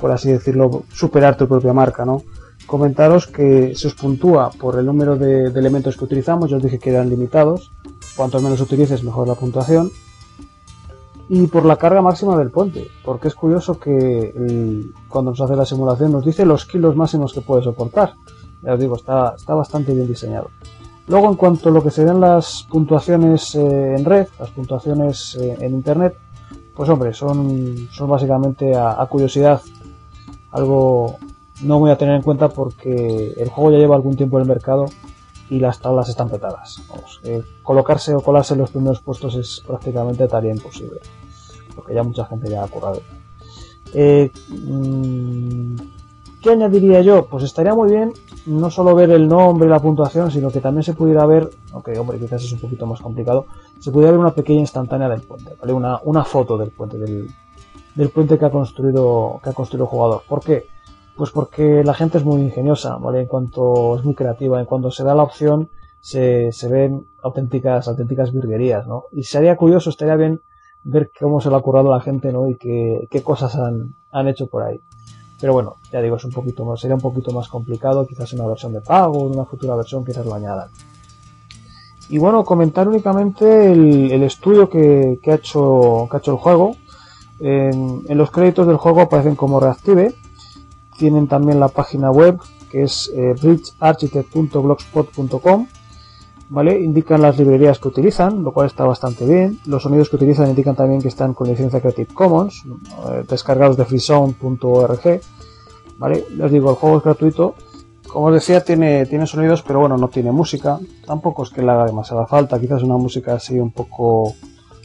por 0.00 0.10
así 0.10 0.32
decirlo, 0.32 0.84
superar 0.92 1.36
tu 1.36 1.46
propia 1.46 1.74
marca, 1.74 2.06
¿no? 2.06 2.22
Comentaros 2.66 3.26
que 3.26 3.74
se 3.76 3.88
os 3.88 3.94
puntúa 3.94 4.50
por 4.50 4.78
el 4.78 4.86
número 4.86 5.16
de, 5.16 5.50
de 5.50 5.60
elementos 5.60 5.96
que 5.96 6.04
utilizamos, 6.04 6.50
yo 6.50 6.56
os 6.56 6.62
dije 6.62 6.78
que 6.78 6.90
eran 6.90 7.10
limitados. 7.10 7.70
Cuanto 8.16 8.40
menos 8.40 8.62
utilices, 8.62 9.04
mejor 9.04 9.28
la 9.28 9.34
puntuación 9.34 9.90
y 11.28 11.46
por 11.48 11.64
la 11.64 11.76
carga 11.76 12.02
máxima 12.02 12.36
del 12.36 12.50
puente, 12.50 12.88
porque 13.04 13.28
es 13.28 13.34
curioso 13.34 13.78
que 13.78 14.90
cuando 15.08 15.32
nos 15.32 15.40
hace 15.40 15.56
la 15.56 15.64
simulación 15.64 16.12
nos 16.12 16.24
dice 16.24 16.46
los 16.46 16.66
kilos 16.66 16.96
máximos 16.96 17.32
que 17.32 17.40
puede 17.40 17.62
soportar. 17.62 18.14
Ya 18.62 18.74
os 18.74 18.80
digo, 18.80 18.96
está, 18.96 19.34
está 19.36 19.54
bastante 19.54 19.94
bien 19.94 20.06
diseñado. 20.06 20.50
Luego, 21.08 21.28
en 21.28 21.36
cuanto 21.36 21.68
a 21.68 21.72
lo 21.72 21.82
que 21.82 21.90
serían 21.90 22.20
las 22.20 22.66
puntuaciones 22.68 23.54
eh, 23.54 23.94
en 23.96 24.04
red, 24.04 24.26
las 24.40 24.50
puntuaciones 24.50 25.36
eh, 25.40 25.56
en 25.60 25.74
internet, 25.74 26.16
pues 26.74 26.90
hombre, 26.90 27.14
son, 27.14 27.88
son 27.90 28.10
básicamente 28.10 28.76
a, 28.76 29.04
curiosidad 29.06 29.60
algo 30.50 31.16
no 31.62 31.78
voy 31.78 31.90
a 31.90 31.96
tener 31.96 32.16
en 32.16 32.22
cuenta 32.22 32.48
porque 32.48 33.32
el 33.36 33.48
juego 33.48 33.70
ya 33.70 33.78
lleva 33.78 33.96
algún 33.96 34.16
tiempo 34.16 34.36
en 34.36 34.42
el 34.42 34.48
mercado 34.48 34.86
y 35.50 35.60
las 35.60 35.80
tablas 35.80 36.08
están 36.08 36.28
petadas. 36.28 36.82
Eh, 37.22 37.42
colocarse 37.62 38.14
o 38.14 38.20
colarse 38.20 38.54
en 38.54 38.60
los 38.60 38.70
primeros 38.70 39.00
puestos 39.00 39.34
es 39.36 39.62
prácticamente 39.66 40.26
tarea 40.26 40.52
imposible, 40.52 41.00
porque 41.74 41.94
ya 41.94 42.02
mucha 42.02 42.24
gente 42.26 42.50
ya 42.50 42.64
ha 42.64 42.68
currado. 42.68 43.00
Eh, 43.94 44.30
mm, 44.48 45.76
¿Qué 46.42 46.50
añadiría 46.50 47.00
yo? 47.00 47.26
Pues 47.26 47.44
estaría 47.44 47.74
muy 47.74 47.90
bien 47.90 48.12
no 48.46 48.70
solo 48.70 48.94
ver 48.94 49.10
el 49.10 49.26
nombre 49.26 49.66
y 49.66 49.70
la 49.70 49.80
puntuación, 49.80 50.30
sino 50.30 50.50
que 50.50 50.60
también 50.60 50.84
se 50.84 50.92
pudiera 50.92 51.26
ver, 51.26 51.50
aunque 51.72 51.98
hombre 51.98 52.18
quizás 52.18 52.44
es 52.44 52.52
un 52.52 52.60
poquito 52.60 52.86
más 52.86 53.00
complicado, 53.00 53.46
se 53.80 53.90
pudiera 53.90 54.12
ver 54.12 54.20
una 54.20 54.34
pequeña 54.34 54.60
instantánea 54.60 55.08
del 55.08 55.22
puente, 55.22 55.56
¿vale? 55.60 55.72
Una, 55.72 56.00
una 56.04 56.24
foto 56.24 56.56
del 56.56 56.70
puente, 56.70 56.98
del, 56.98 57.28
del 57.94 58.08
puente 58.10 58.38
que 58.38 58.44
ha 58.44 58.50
construido, 58.50 59.40
que 59.42 59.50
ha 59.50 59.52
construido 59.52 59.84
el 59.84 59.90
jugador. 59.90 60.22
¿Por 60.28 60.40
qué? 60.40 60.68
Pues 61.16 61.30
porque 61.30 61.82
la 61.82 61.94
gente 61.94 62.18
es 62.18 62.24
muy 62.24 62.42
ingeniosa, 62.42 62.96
¿vale? 62.96 63.22
En 63.22 63.26
cuanto 63.26 63.96
es 63.96 64.04
muy 64.04 64.14
creativa, 64.14 64.60
en 64.60 64.66
cuanto 64.66 64.90
se 64.90 65.02
da 65.02 65.14
la 65.14 65.22
opción, 65.22 65.70
se, 66.00 66.52
se 66.52 66.68
ven 66.68 67.06
auténticas, 67.22 67.88
auténticas 67.88 68.32
virguerías, 68.32 68.86
¿no? 68.86 69.04
Y 69.12 69.24
sería 69.24 69.56
curioso, 69.56 69.90
estaría 69.90 70.16
bien 70.16 70.40
ver 70.84 71.10
cómo 71.18 71.40
se 71.40 71.50
lo 71.50 71.56
ha 71.56 71.62
currado 71.62 71.90
la 71.90 72.00
gente, 72.00 72.32
¿no? 72.32 72.48
Y 72.48 72.54
qué, 72.54 73.08
qué 73.10 73.22
cosas 73.22 73.56
han, 73.56 73.94
han 74.12 74.28
hecho 74.28 74.46
por 74.46 74.62
ahí. 74.62 74.80
Pero 75.40 75.52
bueno, 75.52 75.76
ya 75.90 76.00
digo, 76.00 76.16
es 76.16 76.24
un 76.24 76.32
poquito 76.32 76.64
más, 76.64 76.80
sería 76.80 76.94
un 76.94 77.00
poquito 77.00 77.32
más 77.32 77.48
complicado, 77.48 78.06
quizás 78.06 78.32
una 78.34 78.46
versión 78.46 78.72
de 78.72 78.80
pago, 78.80 79.18
una 79.18 79.44
futura 79.44 79.74
versión 79.74 80.04
quizás 80.04 80.24
lo 80.24 80.34
añadan. 80.34 80.68
Y 82.08 82.18
bueno, 82.18 82.44
comentar 82.44 82.88
únicamente 82.88 83.72
el, 83.72 84.22
estudio 84.22 84.68
que, 84.70 85.18
que, 85.22 85.32
ha 85.32 85.34
hecho, 85.34 86.08
ha 86.12 86.18
hecho 86.18 86.32
el 86.32 86.38
juego. 86.38 86.76
En, 87.40 88.02
en, 88.06 88.16
los 88.16 88.30
créditos 88.30 88.66
del 88.66 88.76
juego 88.76 89.00
aparecen 89.00 89.34
como 89.34 89.58
Reactive. 89.58 90.14
Tienen 90.98 91.28
también 91.28 91.60
la 91.60 91.68
página 91.68 92.10
web 92.10 92.40
que 92.70 92.82
es 92.82 93.10
eh, 93.14 93.34
bridgearchitect.blogspot.com. 93.40 95.66
Indican 96.80 97.22
las 97.22 97.38
librerías 97.38 97.78
que 97.78 97.88
utilizan, 97.88 98.44
lo 98.44 98.52
cual 98.52 98.66
está 98.66 98.84
bastante 98.84 99.24
bien. 99.24 99.58
Los 99.66 99.82
sonidos 99.82 100.10
que 100.10 100.16
utilizan 100.16 100.48
indican 100.48 100.76
también 100.76 101.02
que 101.02 101.08
están 101.08 101.34
con 101.34 101.48
licencia 101.48 101.80
Creative 101.80 102.14
Commons, 102.14 102.62
eh, 102.64 103.24
descargados 103.28 103.76
de 103.76 103.84
freesound.org. 103.84 105.20
Les 106.36 106.52
digo, 106.52 106.70
el 106.70 106.76
juego 106.76 106.98
es 106.98 107.04
gratuito 107.04 107.54
como 108.16 108.28
os 108.28 108.34
decía, 108.34 108.64
tiene, 108.64 109.04
tiene 109.06 109.26
sonidos, 109.26 109.62
pero 109.62 109.80
bueno, 109.80 109.96
no 109.96 110.08
tiene 110.08 110.32
música. 110.32 110.78
Tampoco 111.06 111.42
es 111.42 111.50
que 111.50 111.62
le 111.62 111.70
haga 111.70 111.86
demasiada 111.86 112.26
falta. 112.26 112.58
Quizás 112.58 112.82
una 112.82 112.96
música 112.96 113.34
así 113.34 113.58
un 113.58 113.72
poco 113.72 114.34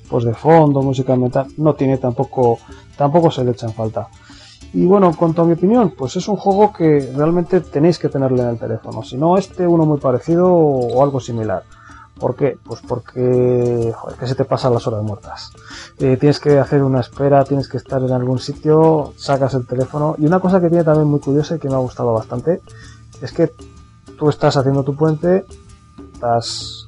pues 0.10 0.26
de 0.26 0.34
fondo, 0.34 0.82
música 0.82 1.16
metal. 1.16 1.48
No 1.58 1.74
tiene 1.76 1.98
tampoco, 1.98 2.60
tampoco 2.98 3.32
se 3.32 3.46
le 3.46 3.52
echa 3.52 3.68
en 3.68 3.74
falta. 3.74 4.10
Y 4.74 4.86
bueno, 4.86 5.08
en 5.08 5.14
cuanto 5.14 5.42
a 5.42 5.46
mi 5.46 5.54
opinión, 5.54 5.94
pues 5.98 6.16
es 6.16 6.28
un 6.28 6.38
juego 6.38 6.72
que 6.72 7.12
realmente 7.16 7.60
tenéis 7.60 8.00
que 8.00 8.08
tenerle 8.08 8.42
en 8.42 8.50
el 8.50 8.60
teléfono. 8.60 9.04
Si 9.04 9.18
no, 9.18 9.38
este, 9.38 9.68
uno 9.68 9.86
muy 9.86 10.00
parecido 10.00 10.50
o 10.50 11.04
algo 11.04 11.20
similar. 11.20 11.64
¿Por 12.18 12.36
qué? 12.36 12.58
Pues 12.64 12.82
porque 12.88 13.92
joder, 13.96 14.18
que 14.18 14.28
se 14.28 14.36
te 14.36 14.46
pasan 14.46 14.74
las 14.74 14.86
horas 14.88 15.04
muertas. 15.04 15.52
Eh, 15.98 16.18
tienes 16.18 16.40
que 16.40 16.60
hacer 16.60 16.84
una 16.84 17.00
espera, 17.00 17.44
tienes 17.44 17.68
que 17.68 17.78
estar 17.78 18.02
en 18.02 18.12
algún 18.12 18.40
sitio, 18.40 19.14
sacas 19.18 19.56
el 19.56 19.66
teléfono. 19.66 20.16
Y 20.20 20.26
una 20.26 20.40
cosa 20.40 20.62
que 20.62 20.70
tiene 20.70 20.84
también 20.84 21.08
muy 21.08 21.20
curiosa 21.20 21.56
y 21.56 21.60
que 21.60 21.68
me 21.68 21.74
ha 21.74 21.80
gustado 21.80 22.14
bastante 22.14 22.62
es 23.22 23.32
que 23.32 23.52
tú 24.18 24.30
estás 24.30 24.56
haciendo 24.56 24.84
tu 24.84 24.96
puente, 24.96 25.46
estás 26.14 26.88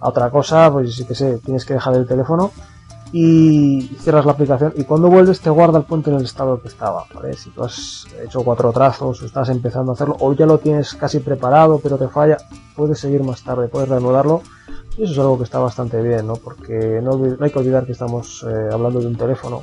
a 0.00 0.08
otra 0.10 0.30
cosa, 0.30 0.70
pues 0.70 0.94
sí 0.94 1.04
que 1.04 1.14
sé, 1.14 1.38
tienes 1.38 1.64
que 1.64 1.74
dejar 1.74 1.94
el 1.94 2.06
teléfono 2.06 2.52
y 3.12 3.82
cierras 4.00 4.26
la 4.26 4.32
aplicación 4.32 4.72
y 4.76 4.84
cuando 4.84 5.08
vuelves 5.08 5.40
te 5.40 5.50
guarda 5.50 5.78
el 5.78 5.84
puente 5.84 6.10
en 6.10 6.16
el 6.16 6.24
estado 6.24 6.60
que 6.60 6.68
estaba, 6.68 7.04
¿vale? 7.14 7.34
Si 7.34 7.50
tú 7.50 7.62
has 7.62 8.06
hecho 8.24 8.42
cuatro 8.42 8.72
trazos 8.72 9.22
o 9.22 9.26
estás 9.26 9.48
empezando 9.48 9.92
a 9.92 9.94
hacerlo 9.94 10.16
o 10.20 10.32
ya 10.32 10.46
lo 10.46 10.58
tienes 10.58 10.94
casi 10.94 11.20
preparado 11.20 11.78
pero 11.82 11.98
te 11.98 12.08
falla, 12.08 12.36
puedes 12.74 12.98
seguir 12.98 13.22
más 13.22 13.42
tarde, 13.42 13.68
puedes 13.68 13.88
reanudarlo 13.88 14.42
y 14.98 15.04
eso 15.04 15.12
es 15.12 15.18
algo 15.18 15.38
que 15.38 15.44
está 15.44 15.58
bastante 15.58 16.00
bien, 16.02 16.26
¿no? 16.26 16.36
Porque 16.36 17.00
no, 17.02 17.20
hay 17.40 17.50
que 17.50 17.58
olvidar 17.58 17.86
que 17.86 17.92
estamos 17.92 18.44
eh, 18.48 18.68
hablando 18.72 19.00
de 19.00 19.06
un 19.06 19.16
teléfono 19.16 19.62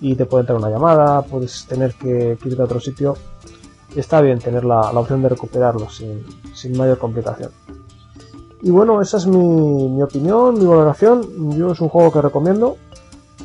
y 0.00 0.14
te 0.14 0.26
puede 0.26 0.42
entrar 0.42 0.58
una 0.58 0.70
llamada, 0.70 1.22
puedes 1.22 1.66
tener 1.66 1.94
que, 1.94 2.36
irte 2.44 2.60
a 2.60 2.64
otro 2.64 2.80
sitio 2.80 3.16
está 3.94 4.20
bien 4.20 4.38
tener 4.38 4.64
la, 4.64 4.92
la 4.92 5.00
opción 5.00 5.22
de 5.22 5.30
recuperarlo 5.30 5.88
sin, 5.88 6.22
sin, 6.54 6.76
mayor 6.76 6.98
complicación. 6.98 7.50
Y 8.66 8.70
bueno, 8.70 9.00
esa 9.00 9.18
es 9.18 9.28
mi, 9.28 9.38
mi, 9.38 10.02
opinión, 10.02 10.58
mi 10.58 10.66
valoración. 10.66 11.56
Yo 11.56 11.70
es 11.70 11.80
un 11.80 11.88
juego 11.88 12.10
que 12.10 12.20
recomiendo. 12.20 12.76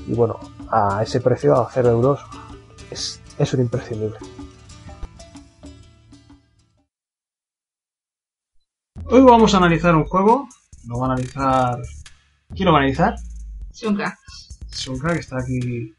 Y 0.08 0.16
bueno, 0.16 0.40
a 0.68 1.04
ese 1.04 1.22
precio, 1.22 1.54
a 1.54 1.70
0 1.72 1.92
euros, 1.92 2.22
es, 2.90 3.22
es 3.38 3.54
un 3.54 3.62
imprescindible. 3.62 4.18
Hoy 9.06 9.22
vamos 9.22 9.54
a 9.54 9.58
analizar 9.58 9.96
un 9.96 10.06
juego. 10.06 10.48
Lo 10.88 10.98
va 10.98 11.10
a 11.10 11.12
analizar. 11.12 11.78
¿Quién 12.56 12.66
lo 12.66 12.72
va 12.72 12.80
a 12.80 12.82
analizar? 12.82 13.13
Shunka. 13.75 14.18
Shunka, 14.72 15.13
que 15.13 15.20
está 15.20 15.38
aquí 15.38 15.94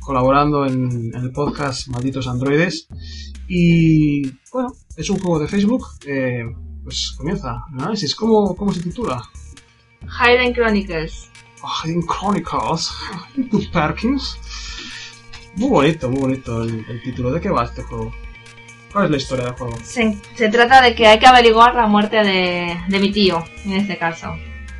colaborando 0.00 0.66
en, 0.66 1.14
en 1.14 1.22
el 1.22 1.30
podcast 1.30 1.86
Malditos 1.86 2.26
Androides. 2.26 2.88
Y 3.46 4.28
bueno, 4.52 4.72
es 4.96 5.08
un 5.08 5.20
juego 5.20 5.38
de 5.38 5.46
Facebook. 5.46 5.86
Eh, 6.04 6.46
pues 6.82 7.12
comienza 7.16 7.64
el 7.72 7.80
análisis. 7.80 8.14
¿Cómo, 8.14 8.54
¿Cómo 8.56 8.72
se 8.72 8.82
titula? 8.82 9.22
Hidden 10.02 10.54
Chronicles. 10.54 11.28
Oh, 11.62 11.82
Chronicles. 12.06 12.92
Tus 13.50 13.66
Perkins. 13.68 14.38
Muy 15.56 15.68
bonito, 15.68 16.08
muy 16.08 16.20
bonito 16.20 16.62
el, 16.62 16.84
el, 16.88 17.02
título. 17.02 17.32
¿De 17.32 17.40
qué 17.40 17.50
va 17.50 17.64
este 17.64 17.82
juego? 17.82 18.12
¿Cuál 18.92 19.06
es 19.06 19.10
la 19.10 19.16
historia 19.16 19.44
del 19.46 19.54
juego? 19.54 19.76
Se, 19.82 20.16
se 20.34 20.48
trata 20.48 20.80
de 20.80 20.94
que 20.94 21.06
hay 21.06 21.18
que 21.18 21.26
averiguar 21.26 21.74
la 21.74 21.86
muerte 21.86 22.16
de, 22.16 22.76
de 22.88 22.98
mi 22.98 23.12
tío, 23.12 23.44
en 23.64 23.72
este 23.72 23.98
caso. 23.98 24.34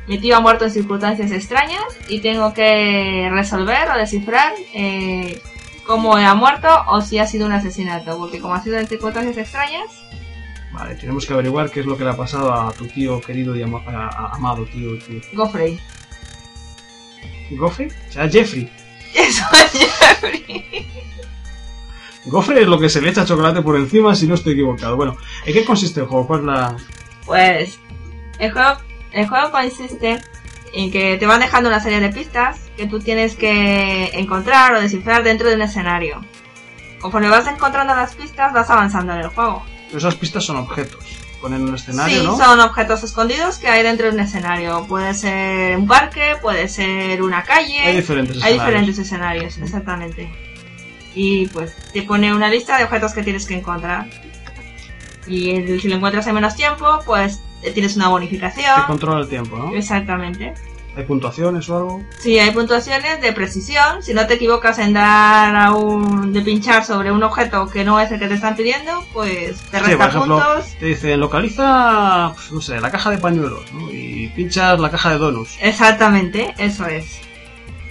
Mi 0.07 0.17
tío 0.17 0.35
ha 0.35 0.39
muerto 0.39 0.65
en 0.65 0.71
circunstancias 0.71 1.31
extrañas 1.31 1.83
y 2.09 2.19
tengo 2.19 2.53
que 2.53 3.29
resolver 3.31 3.89
o 3.89 3.97
descifrar 3.97 4.53
eh, 4.73 5.41
cómo 5.85 6.15
ha 6.15 6.33
muerto 6.33 6.67
o 6.87 7.01
si 7.01 7.19
ha 7.19 7.27
sido 7.27 7.45
un 7.45 7.53
asesinato, 7.53 8.17
porque 8.17 8.39
como 8.39 8.55
ha 8.55 8.61
sido 8.61 8.77
en 8.77 8.87
circunstancias 8.87 9.37
extrañas. 9.37 9.85
Vale, 10.73 10.95
tenemos 10.95 11.25
que 11.25 11.33
averiguar 11.33 11.69
qué 11.69 11.81
es 11.81 11.85
lo 11.85 11.97
que 11.97 12.03
le 12.03 12.11
ha 12.11 12.17
pasado 12.17 12.53
a 12.53 12.71
tu 12.71 12.87
tío 12.87 13.19
querido 13.19 13.55
y 13.55 13.61
ama, 13.61 13.81
a, 13.85 14.07
a, 14.07 14.35
amado 14.35 14.65
tío, 14.65 14.97
tío. 14.99 15.19
Goffrey. 15.33 15.79
¿Goffrey? 17.51 17.87
O 17.87 18.11
sea, 18.11 18.29
Jeffrey. 18.29 18.71
Eso 19.13 19.43
es 19.53 19.71
Jeffrey. 19.71 20.87
Goffrey 22.25 22.61
es 22.61 22.67
lo 22.67 22.79
que 22.79 22.89
se 22.89 23.01
le 23.01 23.09
echa 23.09 23.25
chocolate 23.25 23.61
por 23.61 23.75
encima, 23.75 24.15
si 24.15 24.27
no 24.27 24.35
estoy 24.35 24.53
equivocado. 24.53 24.95
Bueno, 24.95 25.17
¿en 25.45 25.53
qué 25.53 25.65
consiste 25.65 25.99
el 26.01 26.05
juego? 26.05 26.27
¿Cuál 26.27 26.39
es 26.41 26.45
la...? 26.45 26.75
Pues, 27.25 27.79
el 28.39 28.51
juego, 28.51 28.77
el 29.11 29.27
juego 29.27 29.51
consiste 29.51 30.21
en 30.73 30.91
que 30.91 31.17
te 31.17 31.25
van 31.25 31.41
dejando 31.41 31.69
una 31.69 31.81
serie 31.81 31.99
de 31.99 32.09
pistas 32.09 32.59
que 32.77 32.87
tú 32.87 32.99
tienes 32.99 33.35
que 33.35 34.11
encontrar 34.13 34.73
o 34.75 34.81
descifrar 34.81 35.23
dentro 35.23 35.49
de 35.49 35.55
un 35.55 35.63
escenario. 35.63 36.21
Conforme 37.01 37.27
vas 37.27 37.47
encontrando 37.47 37.95
las 37.95 38.15
pistas, 38.15 38.53
vas 38.53 38.69
avanzando 38.69 39.13
en 39.13 39.19
el 39.19 39.27
juego. 39.27 39.65
Esas 39.93 40.15
pistas 40.15 40.43
son 40.45 40.57
objetos. 40.57 41.03
Ponen 41.41 41.63
un 41.63 41.73
escenario, 41.75 42.21
sí, 42.21 42.25
¿no? 42.27 42.37
son 42.37 42.59
objetos 42.59 43.03
escondidos 43.03 43.57
que 43.57 43.67
hay 43.67 43.81
dentro 43.83 44.07
de 44.07 44.13
un 44.13 44.19
escenario. 44.19 44.85
Puede 44.87 45.13
ser 45.15 45.75
un 45.77 45.87
parque, 45.87 46.35
puede 46.41 46.67
ser 46.67 47.21
una 47.23 47.43
calle. 47.43 47.79
Hay 47.79 47.95
diferentes 47.95 48.35
Hay 48.37 48.53
escenarios. 48.53 48.65
diferentes 48.65 48.97
escenarios, 48.99 49.57
exactamente. 49.57 50.31
Y 51.15 51.47
pues 51.47 51.75
te 51.93 52.03
pone 52.03 52.33
una 52.33 52.47
lista 52.49 52.77
de 52.77 52.83
objetos 52.85 53.13
que 53.13 53.23
tienes 53.23 53.45
que 53.47 53.55
encontrar. 53.55 54.07
Y 55.27 55.51
el- 55.51 55.81
si 55.81 55.87
lo 55.89 55.95
encuentras 55.95 56.25
en 56.27 56.35
menos 56.35 56.55
tiempo, 56.55 56.99
pues 57.05 57.41
eh, 57.63 57.71
tienes 57.71 57.95
una 57.95 58.05
Te 58.05 58.11
bonificación. 58.11 58.83
controla 58.87 59.21
el 59.21 59.27
tiempo, 59.27 59.57
¿no? 59.57 59.73
Exactamente. 59.75 60.53
¿Hay 60.95 61.05
puntuaciones 61.05 61.69
o 61.69 61.77
algo? 61.77 62.03
Sí, 62.19 62.37
hay 62.37 62.51
puntuaciones 62.51 63.21
de 63.21 63.31
precisión. 63.31 64.03
Si 64.03 64.13
no 64.13 64.27
te 64.27 64.33
equivocas 64.33 64.77
en 64.77 64.91
dar 64.93 65.55
a 65.55 65.71
un. 65.71 66.33
de 66.33 66.41
pinchar 66.41 66.83
sobre 66.83 67.11
un 67.13 67.23
objeto 67.23 67.67
que 67.69 67.85
no 67.85 67.97
es 67.99 68.11
el 68.11 68.19
que 68.19 68.27
te 68.27 68.33
están 68.33 68.57
pidiendo, 68.57 69.01
pues 69.13 69.57
te 69.71 69.77
Sí, 69.79 69.83
resta 69.85 69.97
por 69.97 70.07
ejemplo, 70.09 70.35
puntos. 70.37 70.75
te 70.79 70.85
dice 70.87 71.15
localiza, 71.17 72.31
pues, 72.35 72.51
no 72.51 72.59
sé, 72.59 72.81
la 72.81 72.91
caja 72.91 73.09
de 73.09 73.19
pañuelos, 73.19 73.71
¿no? 73.71 73.89
Y 73.89 74.27
pinchas 74.35 74.79
la 74.81 74.89
caja 74.91 75.11
de 75.11 75.17
donuts. 75.17 75.57
Exactamente, 75.61 76.53
eso 76.57 76.85
es. 76.85 77.05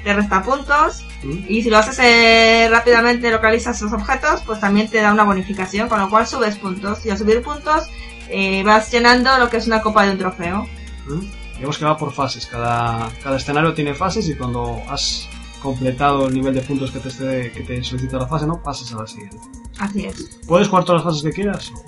Te 0.05 0.13
resta 0.13 0.43
puntos. 0.43 1.05
¿Mm? 1.23 1.45
Y 1.49 1.63
si 1.63 1.71
lo 1.71 1.79
haces 1.79 1.99
eh, 2.03 2.69
rápidamente, 2.71 3.31
localizas 3.31 3.81
los 3.81 3.93
objetos, 3.95 4.43
pues 4.45 4.61
también 4.61 4.89
te 4.91 5.01
da 5.01 5.13
una 5.13 5.25
bonificación, 5.25 5.89
con 5.89 6.01
lo 6.01 6.11
cual 6.11 6.27
subes 6.27 6.57
puntos. 6.57 7.05
Y 7.07 7.11
al 7.11 7.17
subir 7.19 7.41
puntos, 7.43 7.85
eh, 8.29 8.63
vas 8.63 8.91
llenando 8.93 9.39
lo 9.39 9.49
que 9.49 9.57
es 9.57 9.67
una 9.67 9.81
copa 9.81 10.05
de 10.05 10.13
un 10.13 10.19
trofeo. 10.19 10.67
¿Mm? 11.07 11.40
Digamos 11.61 11.79
que 11.79 11.85
va 11.85 11.97
por 11.97 12.11
fases. 12.13 12.47
Cada, 12.47 13.11
cada 13.23 13.37
escenario 13.37 13.75
tiene 13.75 13.95
fases 13.95 14.27
y 14.29 14.35
cuando 14.35 14.81
has 14.89 15.29
completado 15.63 16.27
el 16.29 16.35
nivel 16.35 16.55
de 16.55 16.63
puntos 16.63 16.91
que 16.91 17.01
te, 17.01 17.09
esté- 17.11 17.53
que 17.53 17.61
te 17.61 17.85
solicita 17.85 18.17
la 18.17 18.27
fase, 18.27 18.47
¿no? 18.47 18.63
Pasas 18.63 18.91
a 18.95 18.97
la 18.97 19.07
siguiente. 19.07 19.37
Así 19.79 20.07
es. 20.07 20.39
¿Puedes 20.47 20.69
jugar 20.69 20.85
todas 20.85 21.05
las 21.05 21.13
fases 21.13 21.23
que 21.23 21.33
quieras? 21.35 21.71
¿O 21.75 21.85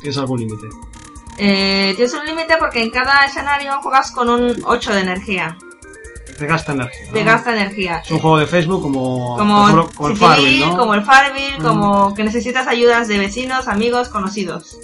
¿Tienes 0.00 0.18
algún 0.18 0.40
límite? 0.40 0.66
Eh, 1.38 1.92
tienes 1.96 2.12
un 2.14 2.26
límite 2.26 2.56
porque 2.58 2.82
en 2.82 2.90
cada 2.90 3.24
escenario 3.24 3.80
juegas 3.80 4.10
con 4.10 4.28
un 4.28 4.56
8 4.64 4.92
de 4.92 5.00
energía. 5.00 5.56
Te 6.38 6.46
gasta 6.46 6.72
energía. 6.72 7.06
¿no? 7.06 7.12
Te 7.12 7.24
gasta 7.24 7.52
energía. 7.52 7.98
Es 8.04 8.10
un 8.10 8.18
juego 8.18 8.38
de 8.38 8.46
Facebook 8.46 8.82
como, 8.82 9.36
como, 9.38 9.54
por 9.62 9.70
ejemplo, 9.70 9.90
como 9.94 10.08
el 10.08 10.16
Farmville, 10.16 10.66
¿no? 10.66 10.76
como 10.76 10.94
el 10.94 11.04
Farmville, 11.04 11.58
Mm. 11.58 11.62
como 11.62 12.14
que 12.14 12.24
necesitas 12.24 12.66
ayudas 12.66 13.06
de 13.06 13.18
vecinos, 13.18 13.68
amigos, 13.68 14.08
conocidos. 14.08 14.78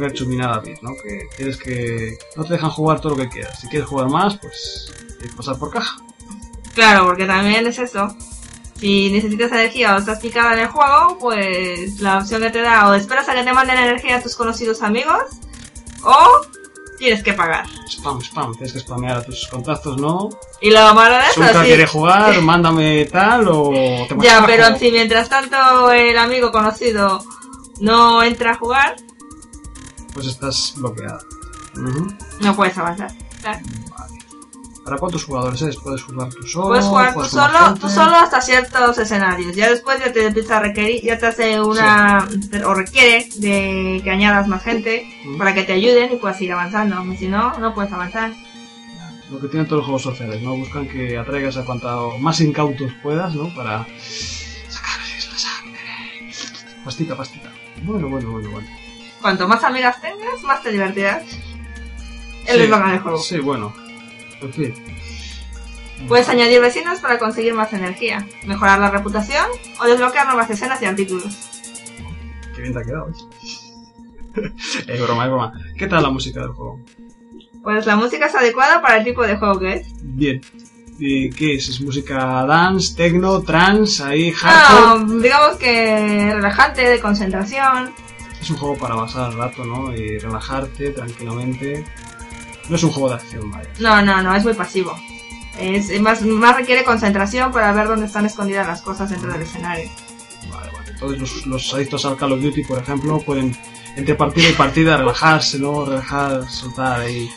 Red 0.00 0.14
David, 0.14 0.78
¿no? 0.82 0.92
Que 1.02 1.28
tienes 1.36 1.56
que... 1.56 2.18
No 2.36 2.44
te 2.44 2.54
dejan 2.54 2.70
jugar 2.70 3.00
todo 3.00 3.14
lo 3.14 3.22
que 3.22 3.28
quieras. 3.28 3.60
Si 3.60 3.68
quieres 3.68 3.88
jugar 3.88 4.08
más, 4.08 4.36
pues... 4.38 4.92
Tienes 5.18 5.30
que 5.30 5.36
pasar 5.36 5.58
por 5.58 5.70
caja. 5.70 5.98
Claro, 6.74 7.06
porque 7.06 7.26
también 7.26 7.66
es 7.66 7.78
eso. 7.78 8.14
Si 8.78 9.10
necesitas 9.10 9.52
energía 9.52 9.94
o 9.94 9.98
estás 9.98 10.20
picada 10.20 10.54
en 10.54 10.60
el 10.60 10.68
juego, 10.68 11.18
pues 11.20 12.00
la 12.00 12.18
opción 12.18 12.40
que 12.40 12.50
te 12.50 12.62
da 12.62 12.88
o 12.88 12.94
esperas 12.94 13.28
a 13.28 13.34
que 13.34 13.42
te 13.42 13.52
manden 13.52 13.76
energía 13.76 14.16
a 14.16 14.22
tus 14.22 14.34
conocidos 14.34 14.82
amigos 14.82 15.24
o 16.02 16.40
tienes 16.98 17.22
que 17.22 17.32
pagar. 17.32 17.66
Spam, 17.88 18.20
spam. 18.22 18.52
Tienes 18.52 18.72
que 18.72 18.78
spamear 18.78 19.18
a 19.18 19.22
tus 19.22 19.48
contactos, 19.48 19.98
¿no? 19.98 20.30
Y 20.60 20.70
lo 20.70 20.94
malo 20.94 21.16
de 21.16 21.22
eso, 21.30 21.60
sí. 21.60 21.66
quiere 21.66 21.86
jugar, 21.86 22.40
mándame 22.42 23.04
tal 23.06 23.48
o... 23.48 23.70
Te 24.08 24.16
Ya, 24.20 24.44
pero 24.46 24.76
si 24.78 24.90
mientras 24.90 25.28
tanto 25.28 25.90
el 25.90 26.16
amigo 26.16 26.50
conocido 26.52 27.22
no 27.80 28.22
entra 28.22 28.52
a 28.52 28.56
jugar, 28.56 28.96
Pues 30.12 30.26
estás 30.26 30.74
bloqueada. 30.76 31.20
No 32.40 32.56
puedes 32.56 32.76
avanzar. 32.78 33.12
Claro. 33.40 33.60
¿Para 34.84 34.96
cuántos 34.96 35.24
jugadores 35.24 35.62
es? 35.62 35.76
¿Puedes 35.76 36.02
jugar 36.02 36.30
tú 36.30 36.42
solo? 36.46 36.68
Puedes 36.68 36.84
jugar 36.84 37.08
tú 37.08 37.14
¿Puedes 37.14 37.32
con 37.32 37.40
más 37.40 37.52
solo, 37.52 37.74
tú 37.74 37.88
solo 37.88 38.16
hasta 38.16 38.40
ciertos 38.40 38.98
escenarios. 38.98 39.54
Ya 39.54 39.70
después 39.70 40.00
ya 40.00 40.12
te 40.12 40.26
empieza 40.26 40.56
a 40.56 40.60
requerir, 40.60 41.02
ya 41.02 41.18
te 41.18 41.26
hace 41.26 41.60
una, 41.60 42.26
o 42.64 42.74
requiere 42.74 43.28
de 43.36 44.00
que 44.02 44.10
añadas 44.10 44.48
más 44.48 44.62
gente 44.62 45.06
para 45.38 45.54
que 45.54 45.64
te 45.64 45.74
ayuden 45.74 46.12
y 46.12 46.16
puedas 46.16 46.40
ir 46.40 46.52
avanzando. 46.52 46.96
Si 47.16 47.28
no, 47.28 47.58
no 47.58 47.74
puedes 47.74 47.92
avanzar. 47.92 48.32
Lo 49.30 49.38
que 49.38 49.46
tienen 49.46 49.66
todos 49.68 49.78
los 49.78 49.86
juegos 49.86 50.02
sociales, 50.02 50.42
¿no? 50.42 50.56
Buscan 50.56 50.88
que 50.88 51.16
atraigas 51.16 51.56
a 51.56 51.64
cuanto 51.64 52.18
más 52.18 52.40
incautos 52.40 52.90
puedas, 53.02 53.32
¿no? 53.34 53.54
Para 53.54 53.86
sacarles 54.68 55.30
la 55.30 55.38
sangre. 55.38 56.32
Pastita, 56.84 57.16
pastita. 57.16 57.52
Bueno, 57.84 58.08
bueno, 58.08 58.32
bueno, 58.32 58.50
bueno. 58.50 58.68
Cuanto 59.20 59.46
más 59.48 59.62
amigas 59.64 60.00
tengas, 60.00 60.42
más 60.42 60.62
te 60.62 60.72
divertirás. 60.72 61.22
El 62.46 62.56
Sí, 62.56 62.62
eslogan 62.64 62.90
del 62.90 63.00
juego. 63.00 63.18
Sí, 63.18 63.38
bueno. 63.38 63.72
En 64.40 64.52
fin. 64.52 64.74
Puedes 66.08 66.28
añadir 66.30 66.60
vecinos 66.60 66.98
para 67.00 67.18
conseguir 67.18 67.52
más 67.52 67.72
energía, 67.74 68.26
mejorar 68.46 68.78
la 68.80 68.90
reputación 68.90 69.44
o 69.80 69.84
desbloquear 69.84 70.26
nuevas 70.26 70.48
escenas 70.48 70.80
y 70.80 70.86
artículos. 70.86 71.36
Qué 72.56 72.62
bien 72.62 72.72
te 72.72 72.80
ha 72.80 72.82
quedado, 72.82 73.10
¿eh? 73.10 74.50
es 74.86 75.02
broma, 75.02 75.24
es 75.24 75.30
broma. 75.30 75.52
¿Qué 75.76 75.86
tal 75.86 76.02
la 76.02 76.10
música 76.10 76.40
del 76.40 76.50
juego? 76.52 76.80
Pues 77.62 77.84
la 77.84 77.96
música 77.96 78.26
es 78.26 78.34
adecuada 78.34 78.80
para 78.80 78.96
el 78.98 79.04
tipo 79.04 79.22
de 79.26 79.36
juego 79.36 79.58
que 79.58 79.72
es. 79.74 79.86
Bien. 80.02 80.40
¿Y 80.98 81.28
¿Qué 81.30 81.56
es? 81.56 81.68
¿Es 81.68 81.80
música 81.82 82.16
dance, 82.46 82.94
techno, 82.94 83.42
trance, 83.42 84.02
ahí, 84.02 84.32
Ah, 84.42 84.96
hardcore? 84.98 85.22
digamos 85.22 85.56
que 85.56 86.30
relajante, 86.34 86.82
de 86.88 87.00
concentración. 87.00 87.92
Es 88.40 88.50
un 88.50 88.56
juego 88.56 88.76
para 88.76 88.96
pasar 88.96 89.30
el 89.30 89.38
rato, 89.38 89.64
¿no? 89.64 89.94
Y 89.94 90.18
relajarte 90.18 90.90
tranquilamente. 90.90 91.84
No 92.68 92.76
es 92.76 92.82
un 92.82 92.90
juego 92.92 93.10
de 93.10 93.14
acción, 93.16 93.50
vaya. 93.50 93.68
No, 93.78 94.02
no, 94.02 94.22
no, 94.22 94.34
es 94.34 94.44
muy 94.44 94.54
pasivo. 94.54 94.96
Es, 95.58 96.00
más, 96.00 96.22
más 96.22 96.56
requiere 96.56 96.84
concentración 96.84 97.52
para 97.52 97.72
ver 97.72 97.88
dónde 97.88 98.06
están 98.06 98.24
escondidas 98.24 98.66
las 98.66 98.80
cosas 98.80 99.10
dentro 99.10 99.30
del 99.32 99.42
escenario. 99.42 99.90
Vale, 100.50 100.70
vale. 100.72 100.90
Entonces 100.90 101.20
los, 101.20 101.46
los 101.46 101.74
adictos 101.74 102.04
al 102.06 102.16
Call 102.16 102.32
of 102.32 102.40
Duty, 102.40 102.64
por 102.64 102.78
ejemplo, 102.78 103.20
pueden 103.20 103.56
entre 103.96 104.14
partida 104.14 104.48
y 104.48 104.52
partida 104.52 104.96
relajarse, 104.96 105.58
¿no? 105.58 105.84
Relajar, 105.84 106.48
soltar 106.48 107.00
ahí. 107.00 107.30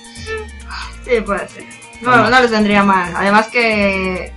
Sí, 1.04 1.20
puede 1.26 1.48
ser. 1.50 1.66
No, 2.02 2.30
no 2.30 2.42
les 2.42 2.52
vendría 2.52 2.84
mal. 2.84 3.14
Además 3.16 3.48
que 3.48 4.32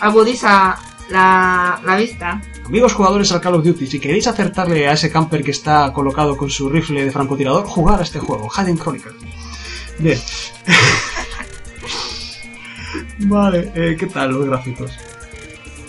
agudiza 0.00 0.78
la, 1.10 1.80
la 1.84 1.96
vista. 1.96 2.40
Amigos 2.66 2.94
jugadores 2.94 3.30
al 3.30 3.40
Call 3.40 3.54
of 3.54 3.64
Duty, 3.64 3.86
si 3.86 4.00
queréis 4.00 4.26
acertarle 4.26 4.88
a 4.88 4.92
ese 4.92 5.10
camper 5.10 5.44
que 5.44 5.52
está 5.52 5.92
colocado 5.92 6.36
con 6.36 6.50
su 6.50 6.68
rifle 6.68 7.04
de 7.04 7.12
francotirador, 7.12 7.64
jugar 7.64 8.00
a 8.00 8.02
este 8.02 8.18
juego, 8.18 8.48
Hidden 8.50 8.76
Chronicles. 8.76 9.14
Bien. 9.98 10.18
vale, 13.20 13.70
eh, 13.74 13.96
¿qué 13.98 14.06
tal 14.06 14.32
los 14.32 14.46
gráficos? 14.46 14.92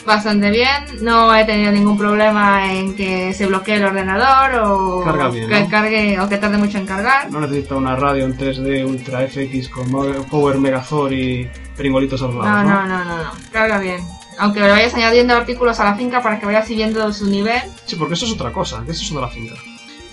Bastante 0.05 0.51
bien, 0.51 0.85
no 1.01 1.35
he 1.35 1.43
tenido 1.45 1.71
ningún 1.71 1.97
problema 1.97 2.71
en 2.71 2.95
que 2.95 3.33
se 3.33 3.45
bloquee 3.47 3.75
el 3.75 3.83
ordenador 3.83 4.61
o 4.63 5.03
Carga 5.03 5.29
bien, 5.29 5.49
que 5.49 5.59
¿no? 5.59 5.69
cargue 5.69 6.19
o 6.21 6.29
que 6.29 6.37
tarde 6.37 6.57
mucho 6.57 6.77
en 6.77 6.85
cargar. 6.85 7.29
No 7.29 7.41
necesita 7.41 7.75
una 7.75 7.95
radio 7.95 8.23
en 8.25 8.37
3D 8.37 8.87
Ultra 8.87 9.27
FX 9.27 9.67
con 9.67 9.89
Power 10.29 10.59
Megazord 10.59 11.11
y 11.11 11.49
pringolitos 11.75 12.21
a 12.21 12.25
los 12.27 12.35
No, 12.35 12.43
lados, 12.43 12.63
no, 12.63 12.87
no, 12.87 13.03
no, 13.03 13.17
no, 13.23 13.31
carga 13.51 13.79
bien. 13.79 13.99
Aunque 14.39 14.59
le 14.59 14.69
vayas 14.69 14.93
añadiendo 14.93 15.33
artículos 15.35 15.79
a 15.79 15.83
la 15.85 15.95
finca 15.95 16.21
para 16.21 16.39
que 16.39 16.45
vayas 16.45 16.67
siguiendo 16.67 17.11
su 17.11 17.25
nivel. 17.25 17.61
Sí, 17.85 17.95
porque 17.95 18.13
eso 18.13 18.25
es 18.25 18.31
otra 18.33 18.51
cosa, 18.51 18.83
¿qué 18.85 18.91
es 18.91 19.01
eso 19.01 19.15
de 19.15 19.21
la 19.21 19.29
finca? 19.29 19.55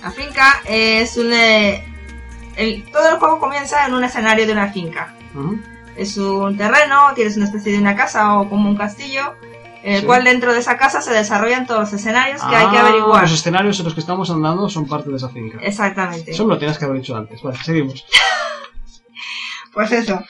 La 0.03 0.11
finca 0.11 0.63
es 0.67 1.17
un... 1.17 1.33
eh, 1.33 1.85
el- 2.57 2.85
todo 2.91 3.09
el 3.09 3.17
juego 3.17 3.39
comienza 3.39 3.87
en 3.87 3.95
un 3.95 4.05
escenario 4.05 4.47
de 4.47 4.53
una 4.53 4.73
finca. 4.73 5.15
Es 5.97 6.17
un 6.17 6.57
terreno, 6.57 7.13
tienes 7.15 7.37
una 7.37 7.47
especie 7.47 7.73
de 7.73 7.79
una 7.79 7.95
casa 7.97 8.39
o 8.39 8.49
como 8.49 8.69
un 8.69 8.77
castillo, 8.77 9.35
en 9.83 9.95
el 9.95 10.01
Sí. 10.01 10.07
cual 10.07 10.25
dentro 10.25 10.53
de 10.55 10.61
esa 10.61 10.77
casa 10.79 11.03
se 11.03 11.13
desarrollan 11.13 11.67
todos 11.67 11.81
los 11.81 11.93
escenarios 11.93 12.41
que 12.43 12.57
hay 12.57 12.71
que 12.71 12.77
Ah, 12.79 12.87
averiguar. 12.89 13.23
Los 13.23 13.33
escenarios 13.33 13.79
en 13.79 13.85
los 13.85 13.95
que 13.95 14.01
estamos 14.01 14.31
andando 14.31 14.69
son 14.69 14.87
parte 14.87 15.11
de 15.11 15.17
esa 15.17 15.29
finca. 15.29 15.59
Exactamente. 15.61 16.31
Eso 16.31 16.47
me 16.47 16.55
lo 16.55 16.59
tienes 16.59 16.79
que 16.79 16.85
haber 16.87 16.99
dicho 16.99 17.15
antes. 17.17 17.43
Vale, 17.43 17.59
seguimos. 17.63 18.05
Pues 19.73 19.91
eso. 19.91 20.21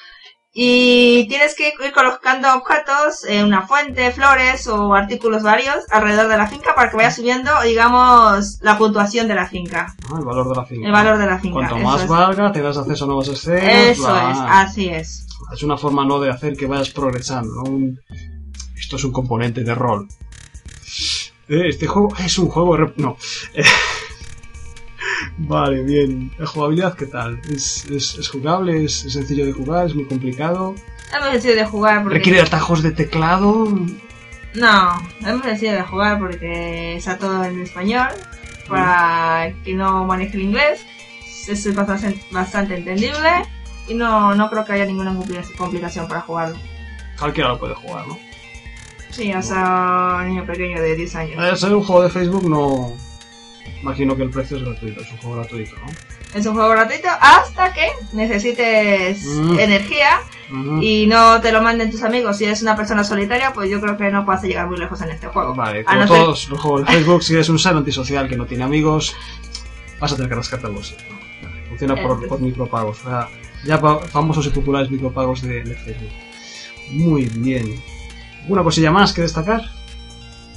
Y 0.57 1.27
tienes 1.29 1.57
que 1.57 1.75
ir 1.85 1.93
colocando 1.93 2.47
objetos, 2.55 3.25
eh, 3.29 3.43
una 3.43 3.67
fuente, 3.67 4.13
flores 4.13 4.69
o 4.69 4.95
artículos 4.95 5.43
varios 5.43 5.79
alrededor 5.91 6.29
de 6.29 6.37
la 6.37 6.47
finca 6.47 6.77
para 6.77 6.91
que 6.91 6.97
vaya 6.97 7.11
subiendo, 7.11 7.51
digamos, 7.63 8.61
la 8.63 8.79
puntuación 8.79 9.27
de 9.27 9.35
la 9.35 9.49
finca. 9.49 9.93
Ah, 10.09 10.17
el 10.17 10.25
valor 10.25 10.49
de 10.49 10.55
la 10.55 10.65
finca. 10.65 10.87
El 10.87 10.93
valor 10.93 11.19
de 11.19 11.27
la 11.27 11.39
finca. 11.41 11.55
Cuanto 11.55 11.79
más 11.79 12.03
es. 12.03 12.09
valga, 12.09 12.53
te 12.53 12.63
das 12.63 12.77
acceso 12.79 13.03
a 13.05 13.07
nuevas 13.09 13.27
escenas. 13.27 13.65
Eso 13.65 14.03
bla. 14.05 14.31
es, 14.31 14.39
así 14.71 14.89
es. 14.89 15.27
Es 15.53 15.63
una 15.65 15.77
forma 15.77 16.05
no 16.05 16.21
de 16.21 16.31
hacer 16.31 16.57
que 16.57 16.67
vayas 16.67 16.91
progresando. 16.91 17.53
¿no? 17.57 17.63
Un- 17.65 18.01
Esto 18.79 18.95
es 18.95 19.03
un 19.03 19.11
componente 19.11 19.65
de 19.65 19.75
rol. 19.75 20.07
Eh, 21.49 21.69
Este 21.69 21.89
juego 21.89 22.15
es 22.25 22.39
un 22.39 22.49
juego... 22.49 22.79
No. 22.97 23.17
Eh, 25.39 25.45
Vale, 25.49 25.83
bien. 25.83 26.31
¿La 26.39 26.47
jugabilidad 26.47 26.95
qué 26.95 27.07
tal? 27.07 27.41
¿Es, 27.51 27.85
es, 27.87 28.17
es 28.19 28.29
jugable? 28.29 28.85
¿Es, 28.85 29.05
es 29.05 29.13
sencillo 29.15 29.45
de 29.47 29.53
jugar? 29.53 29.87
¿Es 29.87 29.95
muy 29.95 30.05
complicado? 30.07 30.75
Es 31.13 31.21
muy 31.21 31.33
sencillo 31.33 31.57
de 31.57 31.65
jugar 31.67 32.03
porque... 32.03 32.19
¿Requiere 32.19 32.41
atajos 32.41 32.83
de 32.83 32.93
teclado? 32.93 33.69
No, 34.55 35.09
es 35.21 35.35
muy 35.35 35.43
sencillo 35.43 35.73
de 35.73 35.83
jugar 35.83 36.19
porque 36.19 36.97
está 36.97 37.19
todo 37.19 37.45
en 37.45 37.61
español. 37.63 38.09
Para 38.69 39.53
que 39.65 39.75
no 39.75 40.05
maneje 40.07 40.37
el 40.39 40.45
inglés, 40.45 40.81
es 41.47 41.75
bastante, 41.75 42.19
bastante 42.31 42.77
entendible 42.77 43.29
y 43.87 43.93
no, 43.95 44.35
no 44.35 44.49
creo 44.49 44.65
que 44.65 44.73
haya 44.73 44.87
ninguna 44.87 45.13
compli- 45.13 45.55
complicación 45.57 46.09
para 46.09 46.23
jugarlo. 46.23 46.57
Cualquiera 47.19 47.51
lo 47.51 47.59
puede 47.59 47.75
jugar, 47.75 48.07
¿no? 48.09 48.19
Sí, 49.11 49.31
hasta 49.33 50.17
un 50.23 50.29
niño 50.31 50.47
pequeño 50.47 50.81
de 50.81 50.97
10 50.97 51.15
años. 51.17 51.39
Al 51.39 51.57
ser 51.59 51.75
un 51.75 51.85
juego 51.85 52.03
de 52.05 52.09
Facebook 52.11 52.49
no... 52.49 52.95
Imagino 53.85 54.17
que 54.17 54.23
el 54.23 54.31
precio 54.31 54.57
es 54.57 54.65
gratuito, 54.65 55.03
es 55.03 55.11
un 55.13 55.19
juego 55.19 55.37
gratuito, 55.37 55.77
¿no? 55.77 55.87
Es 56.35 56.47
un 56.47 56.55
juego 56.55 56.71
gratuito 56.71 57.09
hasta 57.21 57.73
que 57.75 57.87
necesites 58.15 59.25
Mm. 59.27 59.59
energía 59.59 60.21
Ujú. 60.51 60.81
y 60.83 61.07
no 61.07 61.39
te 61.43 61.53
lo 61.53 61.61
manden 61.61 61.91
tus 61.91 62.03
amigos. 62.03 62.39
Si 62.39 62.45
eres 62.45 62.63
una 62.63 62.75
persona 62.77 63.05
solitaria, 63.05 63.53
pues 63.53 63.69
yo 63.69 63.81
creo 63.83 63.97
que 63.99 64.11
no 64.11 64.25
puedes 64.25 64.43
llegar 64.43 64.67
muy 64.69 64.79
lejos 64.79 65.01
en 65.03 65.11
este 65.11 65.27
juego. 65.29 65.55
Vale, 65.55 65.85
como 65.85 66.01
no 66.01 66.09
ser- 66.09 66.17
todos 66.17 66.49
los 66.49 66.61
juegos 66.61 66.81
de 66.87 66.93
Facebook, 66.93 67.23
si 67.23 67.35
eres 67.35 67.49
un 67.51 67.59
ser 67.59 67.77
antisocial 67.77 68.27
que 68.29 68.37
no 68.37 68.47
tiene 68.47 68.65
amigos, 68.65 69.15
vas 70.01 70.13
a 70.13 70.17
tener 70.17 70.31
que 70.31 70.35
bolsillo. 70.73 70.99
¿no? 71.11 71.69
Funciona 71.69 71.95
por, 72.03 72.27
por 72.27 72.41
micropagos. 72.41 73.01
O 73.01 73.11
sea, 73.11 73.29
ya 73.67 73.79
famosos 74.09 74.47
y 74.47 74.51
populares 74.51 74.91
micropagos 74.91 75.43
de, 75.43 75.63
de 75.63 75.75
Facebook. 75.75 76.11
Muy 76.91 77.27
bien. 77.27 77.83
¿Alguna 78.45 78.63
cosilla 78.63 78.91
más 78.91 79.13
que 79.13 79.21
destacar? 79.23 79.63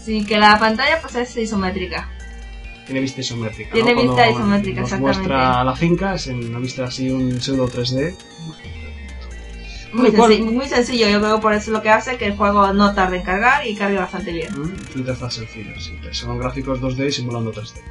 Sí, 0.01 0.25
que 0.25 0.37
la 0.37 0.57
pantalla 0.57 1.01
pues 1.01 1.15
es 1.15 1.35
isométrica. 1.35 2.09
Tiene 2.87 3.01
vista 3.01 3.21
isométrica. 3.21 3.71
Tiene 3.73 3.93
¿no? 3.93 4.01
vista 4.01 4.15
Cuando 4.15 4.31
isométrica, 4.39 4.81
nos 4.81 4.91
exactamente. 4.91 5.19
muestra 5.27 5.63
la 5.63 5.75
finca, 5.75 6.13
es 6.15 6.27
en 6.27 6.49
una 6.49 6.59
vista 6.59 6.85
así, 6.85 7.09
un 7.09 7.39
pseudo 7.41 7.67
3D. 7.69 8.15
Muy, 9.93 10.09
Bueno, 10.11 10.33
senci- 10.35 10.51
muy 10.51 10.67
sencillo, 10.67 11.07
yo 11.09 11.19
creo 11.19 11.39
por 11.39 11.53
eso 11.53 11.63
es 11.63 11.67
lo 11.69 11.81
que 11.81 11.89
hace 11.89 12.17
que 12.17 12.25
el 12.27 12.35
juego 12.35 12.73
no 12.73 12.93
tarde 12.93 13.17
en 13.17 13.23
cargar 13.23 13.65
y 13.65 13.73
cargue 13.75 13.97
bastante 13.97 14.31
bien. 14.33 14.49
Mm, 14.53 14.97
interfaz 14.99 15.35
sencilla, 15.35 15.73
sí. 15.79 15.97
Son 16.11 16.37
gráficos 16.37 16.79
2D 16.81 17.09
simulando 17.11 17.51
3D. 17.53 17.81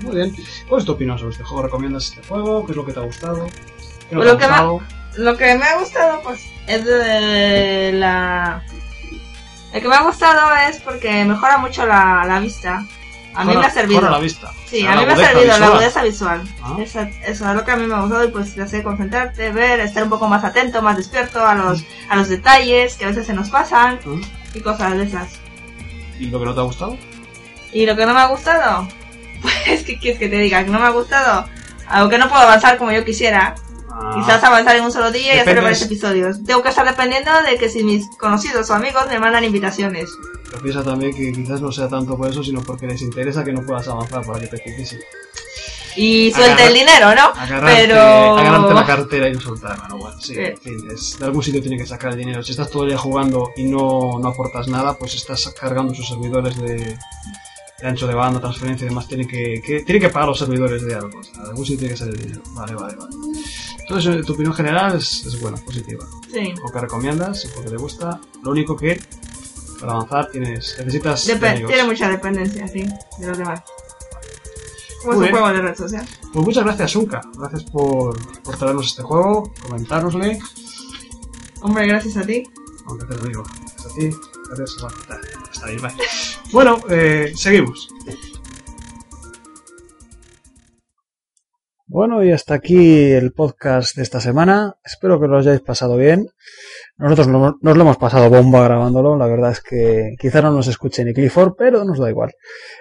Muy 0.00 0.16
bien. 0.16 0.34
¿Cuál 0.68 0.80
es 0.80 0.84
tu 0.86 0.92
opinión 0.92 1.18
sobre 1.18 1.32
este 1.32 1.44
juego? 1.44 1.62
¿Recomiendas 1.62 2.06
este 2.10 2.26
juego? 2.28 2.66
¿Qué 2.66 2.72
es 2.72 2.76
lo 2.76 2.84
que 2.84 2.92
te 2.92 3.00
ha 3.00 3.02
gustado? 3.04 3.46
¿Qué 4.08 4.14
no 4.16 4.20
te 4.22 4.26
Lo 4.26 4.38
que 4.38 4.46
me 4.46 4.52
ha- 4.54 4.62
gustado? 4.64 4.96
Lo 5.18 5.36
que 5.38 5.54
me 5.54 5.64
ha 5.64 5.78
gustado 5.78 6.20
pues 6.22 6.40
es 6.66 6.84
de 6.84 7.92
la... 7.94 8.62
Lo 9.72 9.80
que 9.80 9.88
me 9.88 9.94
ha 9.94 10.02
gustado 10.02 10.54
es 10.68 10.80
porque 10.80 11.24
mejora 11.24 11.58
mucho 11.58 11.86
la, 11.86 12.24
la 12.26 12.40
vista. 12.40 12.84
A 13.36 13.44
mí 13.44 13.56
me 13.56 13.64
ha 13.66 13.70
servido. 13.70 14.00
la 14.08 14.18
vista. 14.18 14.52
Sí, 14.66 14.78
O 14.78 14.80
sea, 14.80 14.92
a 14.92 14.94
la 14.96 15.00
mí 15.02 15.06
me 15.06 15.12
ha 15.12 15.16
servido 15.16 15.46
la 15.46 15.52
visual. 15.54 15.70
agudeza 15.72 16.02
visual. 16.02 16.42
Ah. 16.62 16.76
Esa- 16.80 17.02
eso 17.26 17.48
es 17.48 17.54
lo 17.54 17.64
que 17.64 17.70
a 17.70 17.76
mí 17.76 17.86
me 17.86 17.94
ha 17.94 18.00
gustado 18.00 18.24
y 18.24 18.28
pues 18.28 18.54
te 18.54 18.62
hace 18.62 18.82
concentrarte, 18.82 19.50
ver, 19.52 19.80
estar 19.80 20.02
un 20.02 20.08
poco 20.10 20.26
más 20.28 20.42
atento, 20.44 20.82
más 20.82 20.96
despierto 20.96 21.46
a 21.46 21.54
los, 21.54 21.84
a 22.08 22.16
los 22.16 22.28
detalles 22.28 22.96
que 22.96 23.04
a 23.04 23.08
veces 23.08 23.26
se 23.26 23.32
nos 23.34 23.50
pasan 23.50 23.98
Mm. 24.04 24.20
y 24.54 24.60
cosas 24.60 24.96
de 24.96 25.04
esas. 25.04 25.28
¿Y 26.18 26.26
lo 26.30 26.38
que 26.38 26.44
no 26.46 26.54
te 26.54 26.60
ha 26.60 26.64
gustado? 26.64 26.96
Y 27.72 27.84
lo 27.86 27.94
que 27.96 28.06
no 28.06 28.14
me 28.14 28.20
ha 28.20 28.26
gustado, 28.26 28.88
pues 29.42 29.82
¿qué 29.84 29.98
quieres 29.98 30.18
que 30.18 30.28
te 30.28 30.38
diga? 30.38 30.64
Que 30.64 30.70
no 30.70 30.78
me 30.78 30.86
ha 30.86 30.90
gustado. 30.90 31.46
Algo 31.88 32.08
que 32.08 32.18
no 32.18 32.28
puedo 32.28 32.42
avanzar 32.42 32.78
como 32.78 32.90
yo 32.92 33.04
quisiera. 33.04 33.54
Ah, 33.98 34.12
Quizás 34.14 34.42
avanzar 34.44 34.76
en 34.76 34.84
un 34.84 34.92
solo 34.92 35.10
día 35.10 35.36
y 35.36 35.38
hacer 35.38 35.60
varios 35.62 35.80
episodios. 35.82 36.42
Tengo 36.44 36.62
que 36.62 36.68
estar 36.68 36.84
dependiendo 36.86 37.30
de 37.42 37.56
que 37.56 37.68
si 37.70 37.82
mis 37.82 38.04
conocidos 38.18 38.68
o 38.70 38.74
amigos 38.74 39.06
me 39.08 39.18
mandan 39.18 39.44
invitaciones. 39.44 40.10
Pero 40.50 40.62
piensa 40.62 40.82
también 40.82 41.14
que 41.14 41.32
quizás 41.32 41.60
no 41.60 41.70
sea 41.72 41.88
tanto 41.88 42.16
por 42.16 42.28
eso, 42.30 42.42
sino 42.42 42.60
porque 42.62 42.86
les 42.86 43.02
interesa 43.02 43.44
que 43.44 43.52
no 43.52 43.62
puedas 43.64 43.86
avanzar 43.88 44.24
para 44.24 44.40
que 44.40 44.46
te 44.46 44.58
fijes 44.58 44.96
Y 45.96 46.30
suelte 46.30 46.52
Agarrar- 46.52 46.68
el 46.68 46.74
dinero, 46.74 47.14
¿no? 47.14 47.22
agarrarte, 47.40 47.80
Pero... 47.86 48.00
agarrarte 48.38 48.74
la 48.74 48.86
cartera 48.86 49.28
y 49.28 49.32
no 49.32 49.40
soltarla. 49.40 49.88
¿no? 49.88 49.98
Bueno, 49.98 50.20
sí, 50.20 50.34
Sí. 50.34 50.40
en 50.40 50.56
fin, 50.58 50.74
es- 50.94 51.18
de 51.18 51.24
algún 51.24 51.42
sitio 51.42 51.60
tiene 51.62 51.78
que 51.78 51.86
sacar 51.86 52.12
el 52.12 52.18
dinero. 52.18 52.42
Si 52.42 52.50
estás 52.52 52.70
todo 52.70 52.82
el 52.84 52.90
día 52.90 52.98
jugando 52.98 53.50
y 53.56 53.64
no, 53.64 54.18
no 54.20 54.28
aportas 54.28 54.68
nada, 54.68 54.94
pues 54.98 55.14
estás 55.14 55.52
cargando 55.58 55.94
sus 55.94 56.06
servidores 56.08 56.56
de, 56.58 56.98
de 57.80 57.86
ancho 57.88 58.06
de 58.06 58.14
banda, 58.14 58.40
transferencia 58.40 58.84
y 58.84 58.88
demás. 58.90 59.08
Tiene 59.08 59.26
que, 59.26 59.62
que, 59.66 59.80
tiene 59.84 59.98
que 60.00 60.10
pagar 60.10 60.28
los 60.28 60.38
servidores 60.38 60.82
de 60.84 60.94
algo. 60.94 61.18
O 61.18 61.22
sea, 61.22 61.42
de 61.42 61.48
algún 61.48 61.64
sitio 61.64 61.78
tiene 61.78 61.94
que 61.94 61.98
ser 61.98 62.08
el 62.08 62.16
dinero. 62.18 62.42
Vale, 62.50 62.74
vale, 62.74 62.94
vale. 62.96 63.10
Entonces, 63.80 64.26
tu 64.26 64.32
opinión 64.34 64.52
general 64.52 64.96
es, 64.96 65.24
es 65.24 65.40
buena, 65.40 65.56
positiva. 65.58 66.04
Sí. 66.30 66.52
Porque 66.60 66.80
recomiendas 66.80 67.44
y 67.44 67.48
porque 67.48 67.70
te 67.70 67.76
gusta. 67.76 68.20
Lo 68.42 68.50
único 68.50 68.76
que 68.76 69.00
para 69.80 69.92
avanzar 69.92 70.30
tienes 70.30 70.76
necesitas 70.78 71.24
tiene 71.24 71.84
mucha 71.84 72.08
dependencia, 72.08 72.66
sí, 72.68 72.86
de 73.18 73.26
los 73.26 73.38
demás. 73.38 73.62
Como 75.02 75.22
es 75.22 75.30
un 75.30 75.36
juego 75.36 75.52
de 75.52 75.62
red 75.62 75.76
social. 75.76 76.06
Pues 76.32 76.46
muchas 76.46 76.64
gracias, 76.64 76.90
Sunka. 76.90 77.20
Gracias 77.36 77.64
por, 77.64 78.16
por 78.42 78.56
traernos 78.56 78.86
este 78.86 79.02
juego, 79.02 79.52
comentárnosle. 79.62 80.38
Hombre, 81.60 81.86
gracias 81.86 82.16
a 82.16 82.22
ti. 82.22 82.42
Aunque 82.86 83.06
te 83.06 83.16
lo 83.16 83.24
digo. 83.24 83.42
Gracias 83.44 83.86
a 83.86 83.94
ti. 83.94 84.10
Gracias. 84.48 84.76
Bueno, 84.80 84.96
está, 85.00 85.20
está 85.52 85.66
bien, 85.66 85.82
vale. 85.82 85.94
Bueno, 86.52 86.80
eh, 86.88 87.32
seguimos. 87.36 87.88
Bueno, 91.96 92.22
y 92.22 92.30
hasta 92.30 92.52
aquí 92.52 93.10
el 93.12 93.32
podcast 93.32 93.96
de 93.96 94.02
esta 94.02 94.20
semana. 94.20 94.74
Espero 94.84 95.18
que 95.18 95.28
lo 95.28 95.38
hayáis 95.38 95.62
pasado 95.62 95.96
bien. 95.96 96.26
Nosotros 96.98 97.26
no- 97.26 97.56
nos 97.58 97.74
lo 97.74 97.82
hemos 97.84 97.96
pasado 97.96 98.28
bomba 98.28 98.62
grabándolo. 98.64 99.16
La 99.16 99.26
verdad 99.26 99.52
es 99.52 99.62
que 99.62 100.10
quizá 100.18 100.42
no 100.42 100.50
nos 100.52 100.68
escuche 100.68 101.06
ni 101.06 101.14
Clifford, 101.14 101.54
pero 101.56 101.86
nos 101.86 101.98
da 101.98 102.10
igual. 102.10 102.34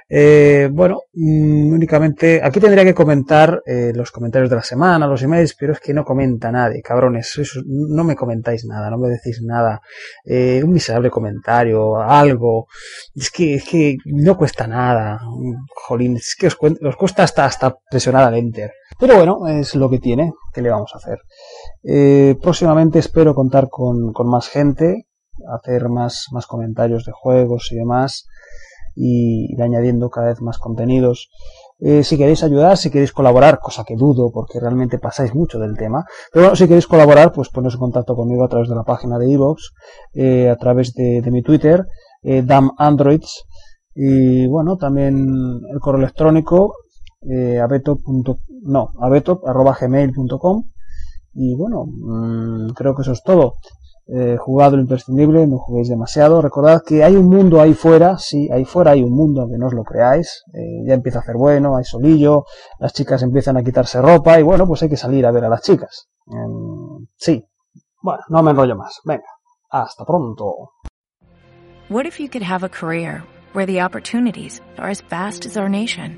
Eh, 0.10 0.68
bueno, 0.70 1.04
mm, 1.14 1.72
únicamente 1.72 2.42
aquí 2.44 2.60
tendría 2.60 2.84
que 2.84 2.94
comentar 2.94 3.62
eh, 3.66 3.94
los 3.96 4.12
comentarios 4.12 4.50
de 4.50 4.58
la 4.58 4.64
semana, 4.64 5.08
los 5.08 5.24
emails, 5.24 5.56
pero 5.58 5.72
es 5.72 5.80
que 5.80 5.94
no 5.94 6.04
comenta 6.04 6.52
nadie, 6.52 6.82
cabrones. 6.82 7.40
no 7.66 8.04
me 8.04 8.18
comentáis 8.18 8.66
nada, 8.66 8.90
no 8.90 8.98
me 8.98 9.08
decís 9.08 9.42
nada. 9.42 9.80
Eh, 10.26 10.60
un 10.62 10.74
miserable 10.74 11.10
comentario, 11.10 11.96
algo. 12.02 12.68
Es 13.16 13.32
que, 13.32 13.56
es 13.56 13.64
que 13.64 13.96
no 14.08 14.36
cuesta 14.36 14.68
nada. 14.68 15.22
Jolín, 15.88 16.18
es 16.18 16.36
que 16.38 16.48
os, 16.48 16.58
os 16.60 16.96
cuesta 16.98 17.24
hasta, 17.24 17.46
hasta 17.46 17.78
presionar 17.90 18.26
al 18.26 18.36
enter. 18.36 18.74
Pero 19.00 19.16
bueno, 19.16 19.48
es 19.48 19.76
lo 19.76 19.90
que 19.90 20.00
tiene. 20.00 20.34
¿Qué 20.54 20.62
le 20.62 20.70
vamos 20.70 20.92
a 20.94 20.98
hacer? 20.98 21.20
Eh, 21.84 22.38
próximamente 22.42 23.00
espero 23.00 23.36
contar 23.36 23.68
con, 23.70 24.14
más 24.26 24.48
gente, 24.48 25.08
hacer 25.54 25.90
más, 25.90 26.28
comentarios 26.48 27.04
de 27.06 27.12
juegos 27.12 27.70
y 27.72 27.76
demás, 27.76 28.26
y 28.96 29.54
ir 29.54 29.62
añadiendo 29.62 30.10
cada 30.10 30.28
vez 30.28 30.42
más 30.42 30.58
contenidos. 30.58 31.30
Eh, 31.80 32.06
si 32.06 32.18
queréis 32.18 32.42
ayudar, 32.42 32.78
si 32.78 32.90
queréis 32.90 33.12
colaborar, 33.12 33.60
cosa 33.60 33.84
que 33.84 33.98
dudo 33.98 34.32
porque 34.32 34.62
realmente 34.62 34.98
pasáis 34.98 35.36
mucho 35.36 35.60
del 35.60 35.76
tema, 35.76 36.06
pero 36.32 36.46
bueno, 36.46 36.56
si 36.56 36.68
queréis 36.68 36.88
colaborar, 36.88 37.34
pues 37.34 37.50
poneros 37.50 37.74
en 37.74 37.82
contacto 37.82 38.16
conmigo 38.16 38.46
a 38.46 38.48
través 38.48 38.70
de 38.70 38.76
la 38.76 38.84
página 38.84 39.20
de 39.20 39.30
iVoox, 39.30 39.62
eh, 40.14 40.50
a 40.50 40.56
través 40.56 40.94
de, 40.94 41.22
mi 41.32 41.42
Twitter, 41.42 41.84
damandroids, 42.24 43.44
y 43.94 44.48
bueno, 44.48 44.78
también 44.78 45.16
el 45.70 45.80
correo 45.82 46.00
electrónico, 46.00 46.76
eh, 47.30 47.60
abeto. 47.60 48.00
no, 48.64 48.90
abeto.gmail.com 49.00 50.64
y 51.34 51.56
bueno, 51.56 51.86
mm, 51.86 52.70
creo 52.74 52.96
que 52.96 53.02
eso 53.02 53.12
es 53.12 53.22
todo. 53.24 53.56
Eh, 54.08 54.38
jugado 54.40 54.76
lo 54.76 54.84
imprescindible, 54.84 55.48
no 55.48 55.58
juguéis 55.58 55.90
demasiado. 55.90 56.42
Recordad 56.42 56.84
que 56.86 57.04
hay 57.04 57.16
un 57.16 57.28
mundo 57.28 57.60
ahí 57.60 57.74
fuera, 57.74 58.18
sí, 58.20 58.48
ahí 58.52 58.64
fuera 58.64 58.92
hay 58.92 59.02
un 59.02 59.12
mundo, 59.12 59.42
aunque 59.42 59.58
no 59.58 59.68
os 59.68 59.74
lo 59.74 59.84
creáis. 59.84 60.44
Eh, 60.54 60.84
ya 60.88 60.94
empieza 60.94 61.20
a 61.20 61.22
hacer 61.22 61.36
bueno, 61.36 61.76
hay 61.76 61.84
solillo, 61.84 62.46
las 62.80 62.94
chicas 62.94 63.24
empiezan 63.24 63.58
a 63.58 63.64
quitarse 63.64 64.00
ropa 64.02 64.40
y 64.40 64.44
bueno, 64.44 64.68
pues 64.68 64.84
hay 64.84 64.90
que 64.90 64.98
salir 64.98 65.26
a 65.26 65.32
ver 65.32 65.46
a 65.46 65.50
las 65.50 65.62
chicas. 65.62 66.08
Em, 66.28 67.08
sí, 67.18 67.44
bueno, 68.02 68.22
no 68.30 68.44
me 68.44 68.52
enrollo 68.52 68.76
más. 68.76 69.00
Venga, 69.04 69.26
hasta 69.72 70.06
pronto. 70.06 70.70
What 71.90 72.06
if 72.06 72.20
you 72.20 72.30
could 72.30 72.44
have 72.44 72.64
a 72.64 72.70
career 72.70 73.24
where 73.54 73.66
the 73.66 73.82
opportunities 73.82 74.62
are 74.78 74.90
as 74.90 75.02
vast 75.10 75.46
as 75.46 75.58
our 75.58 75.70
nation, 75.70 76.18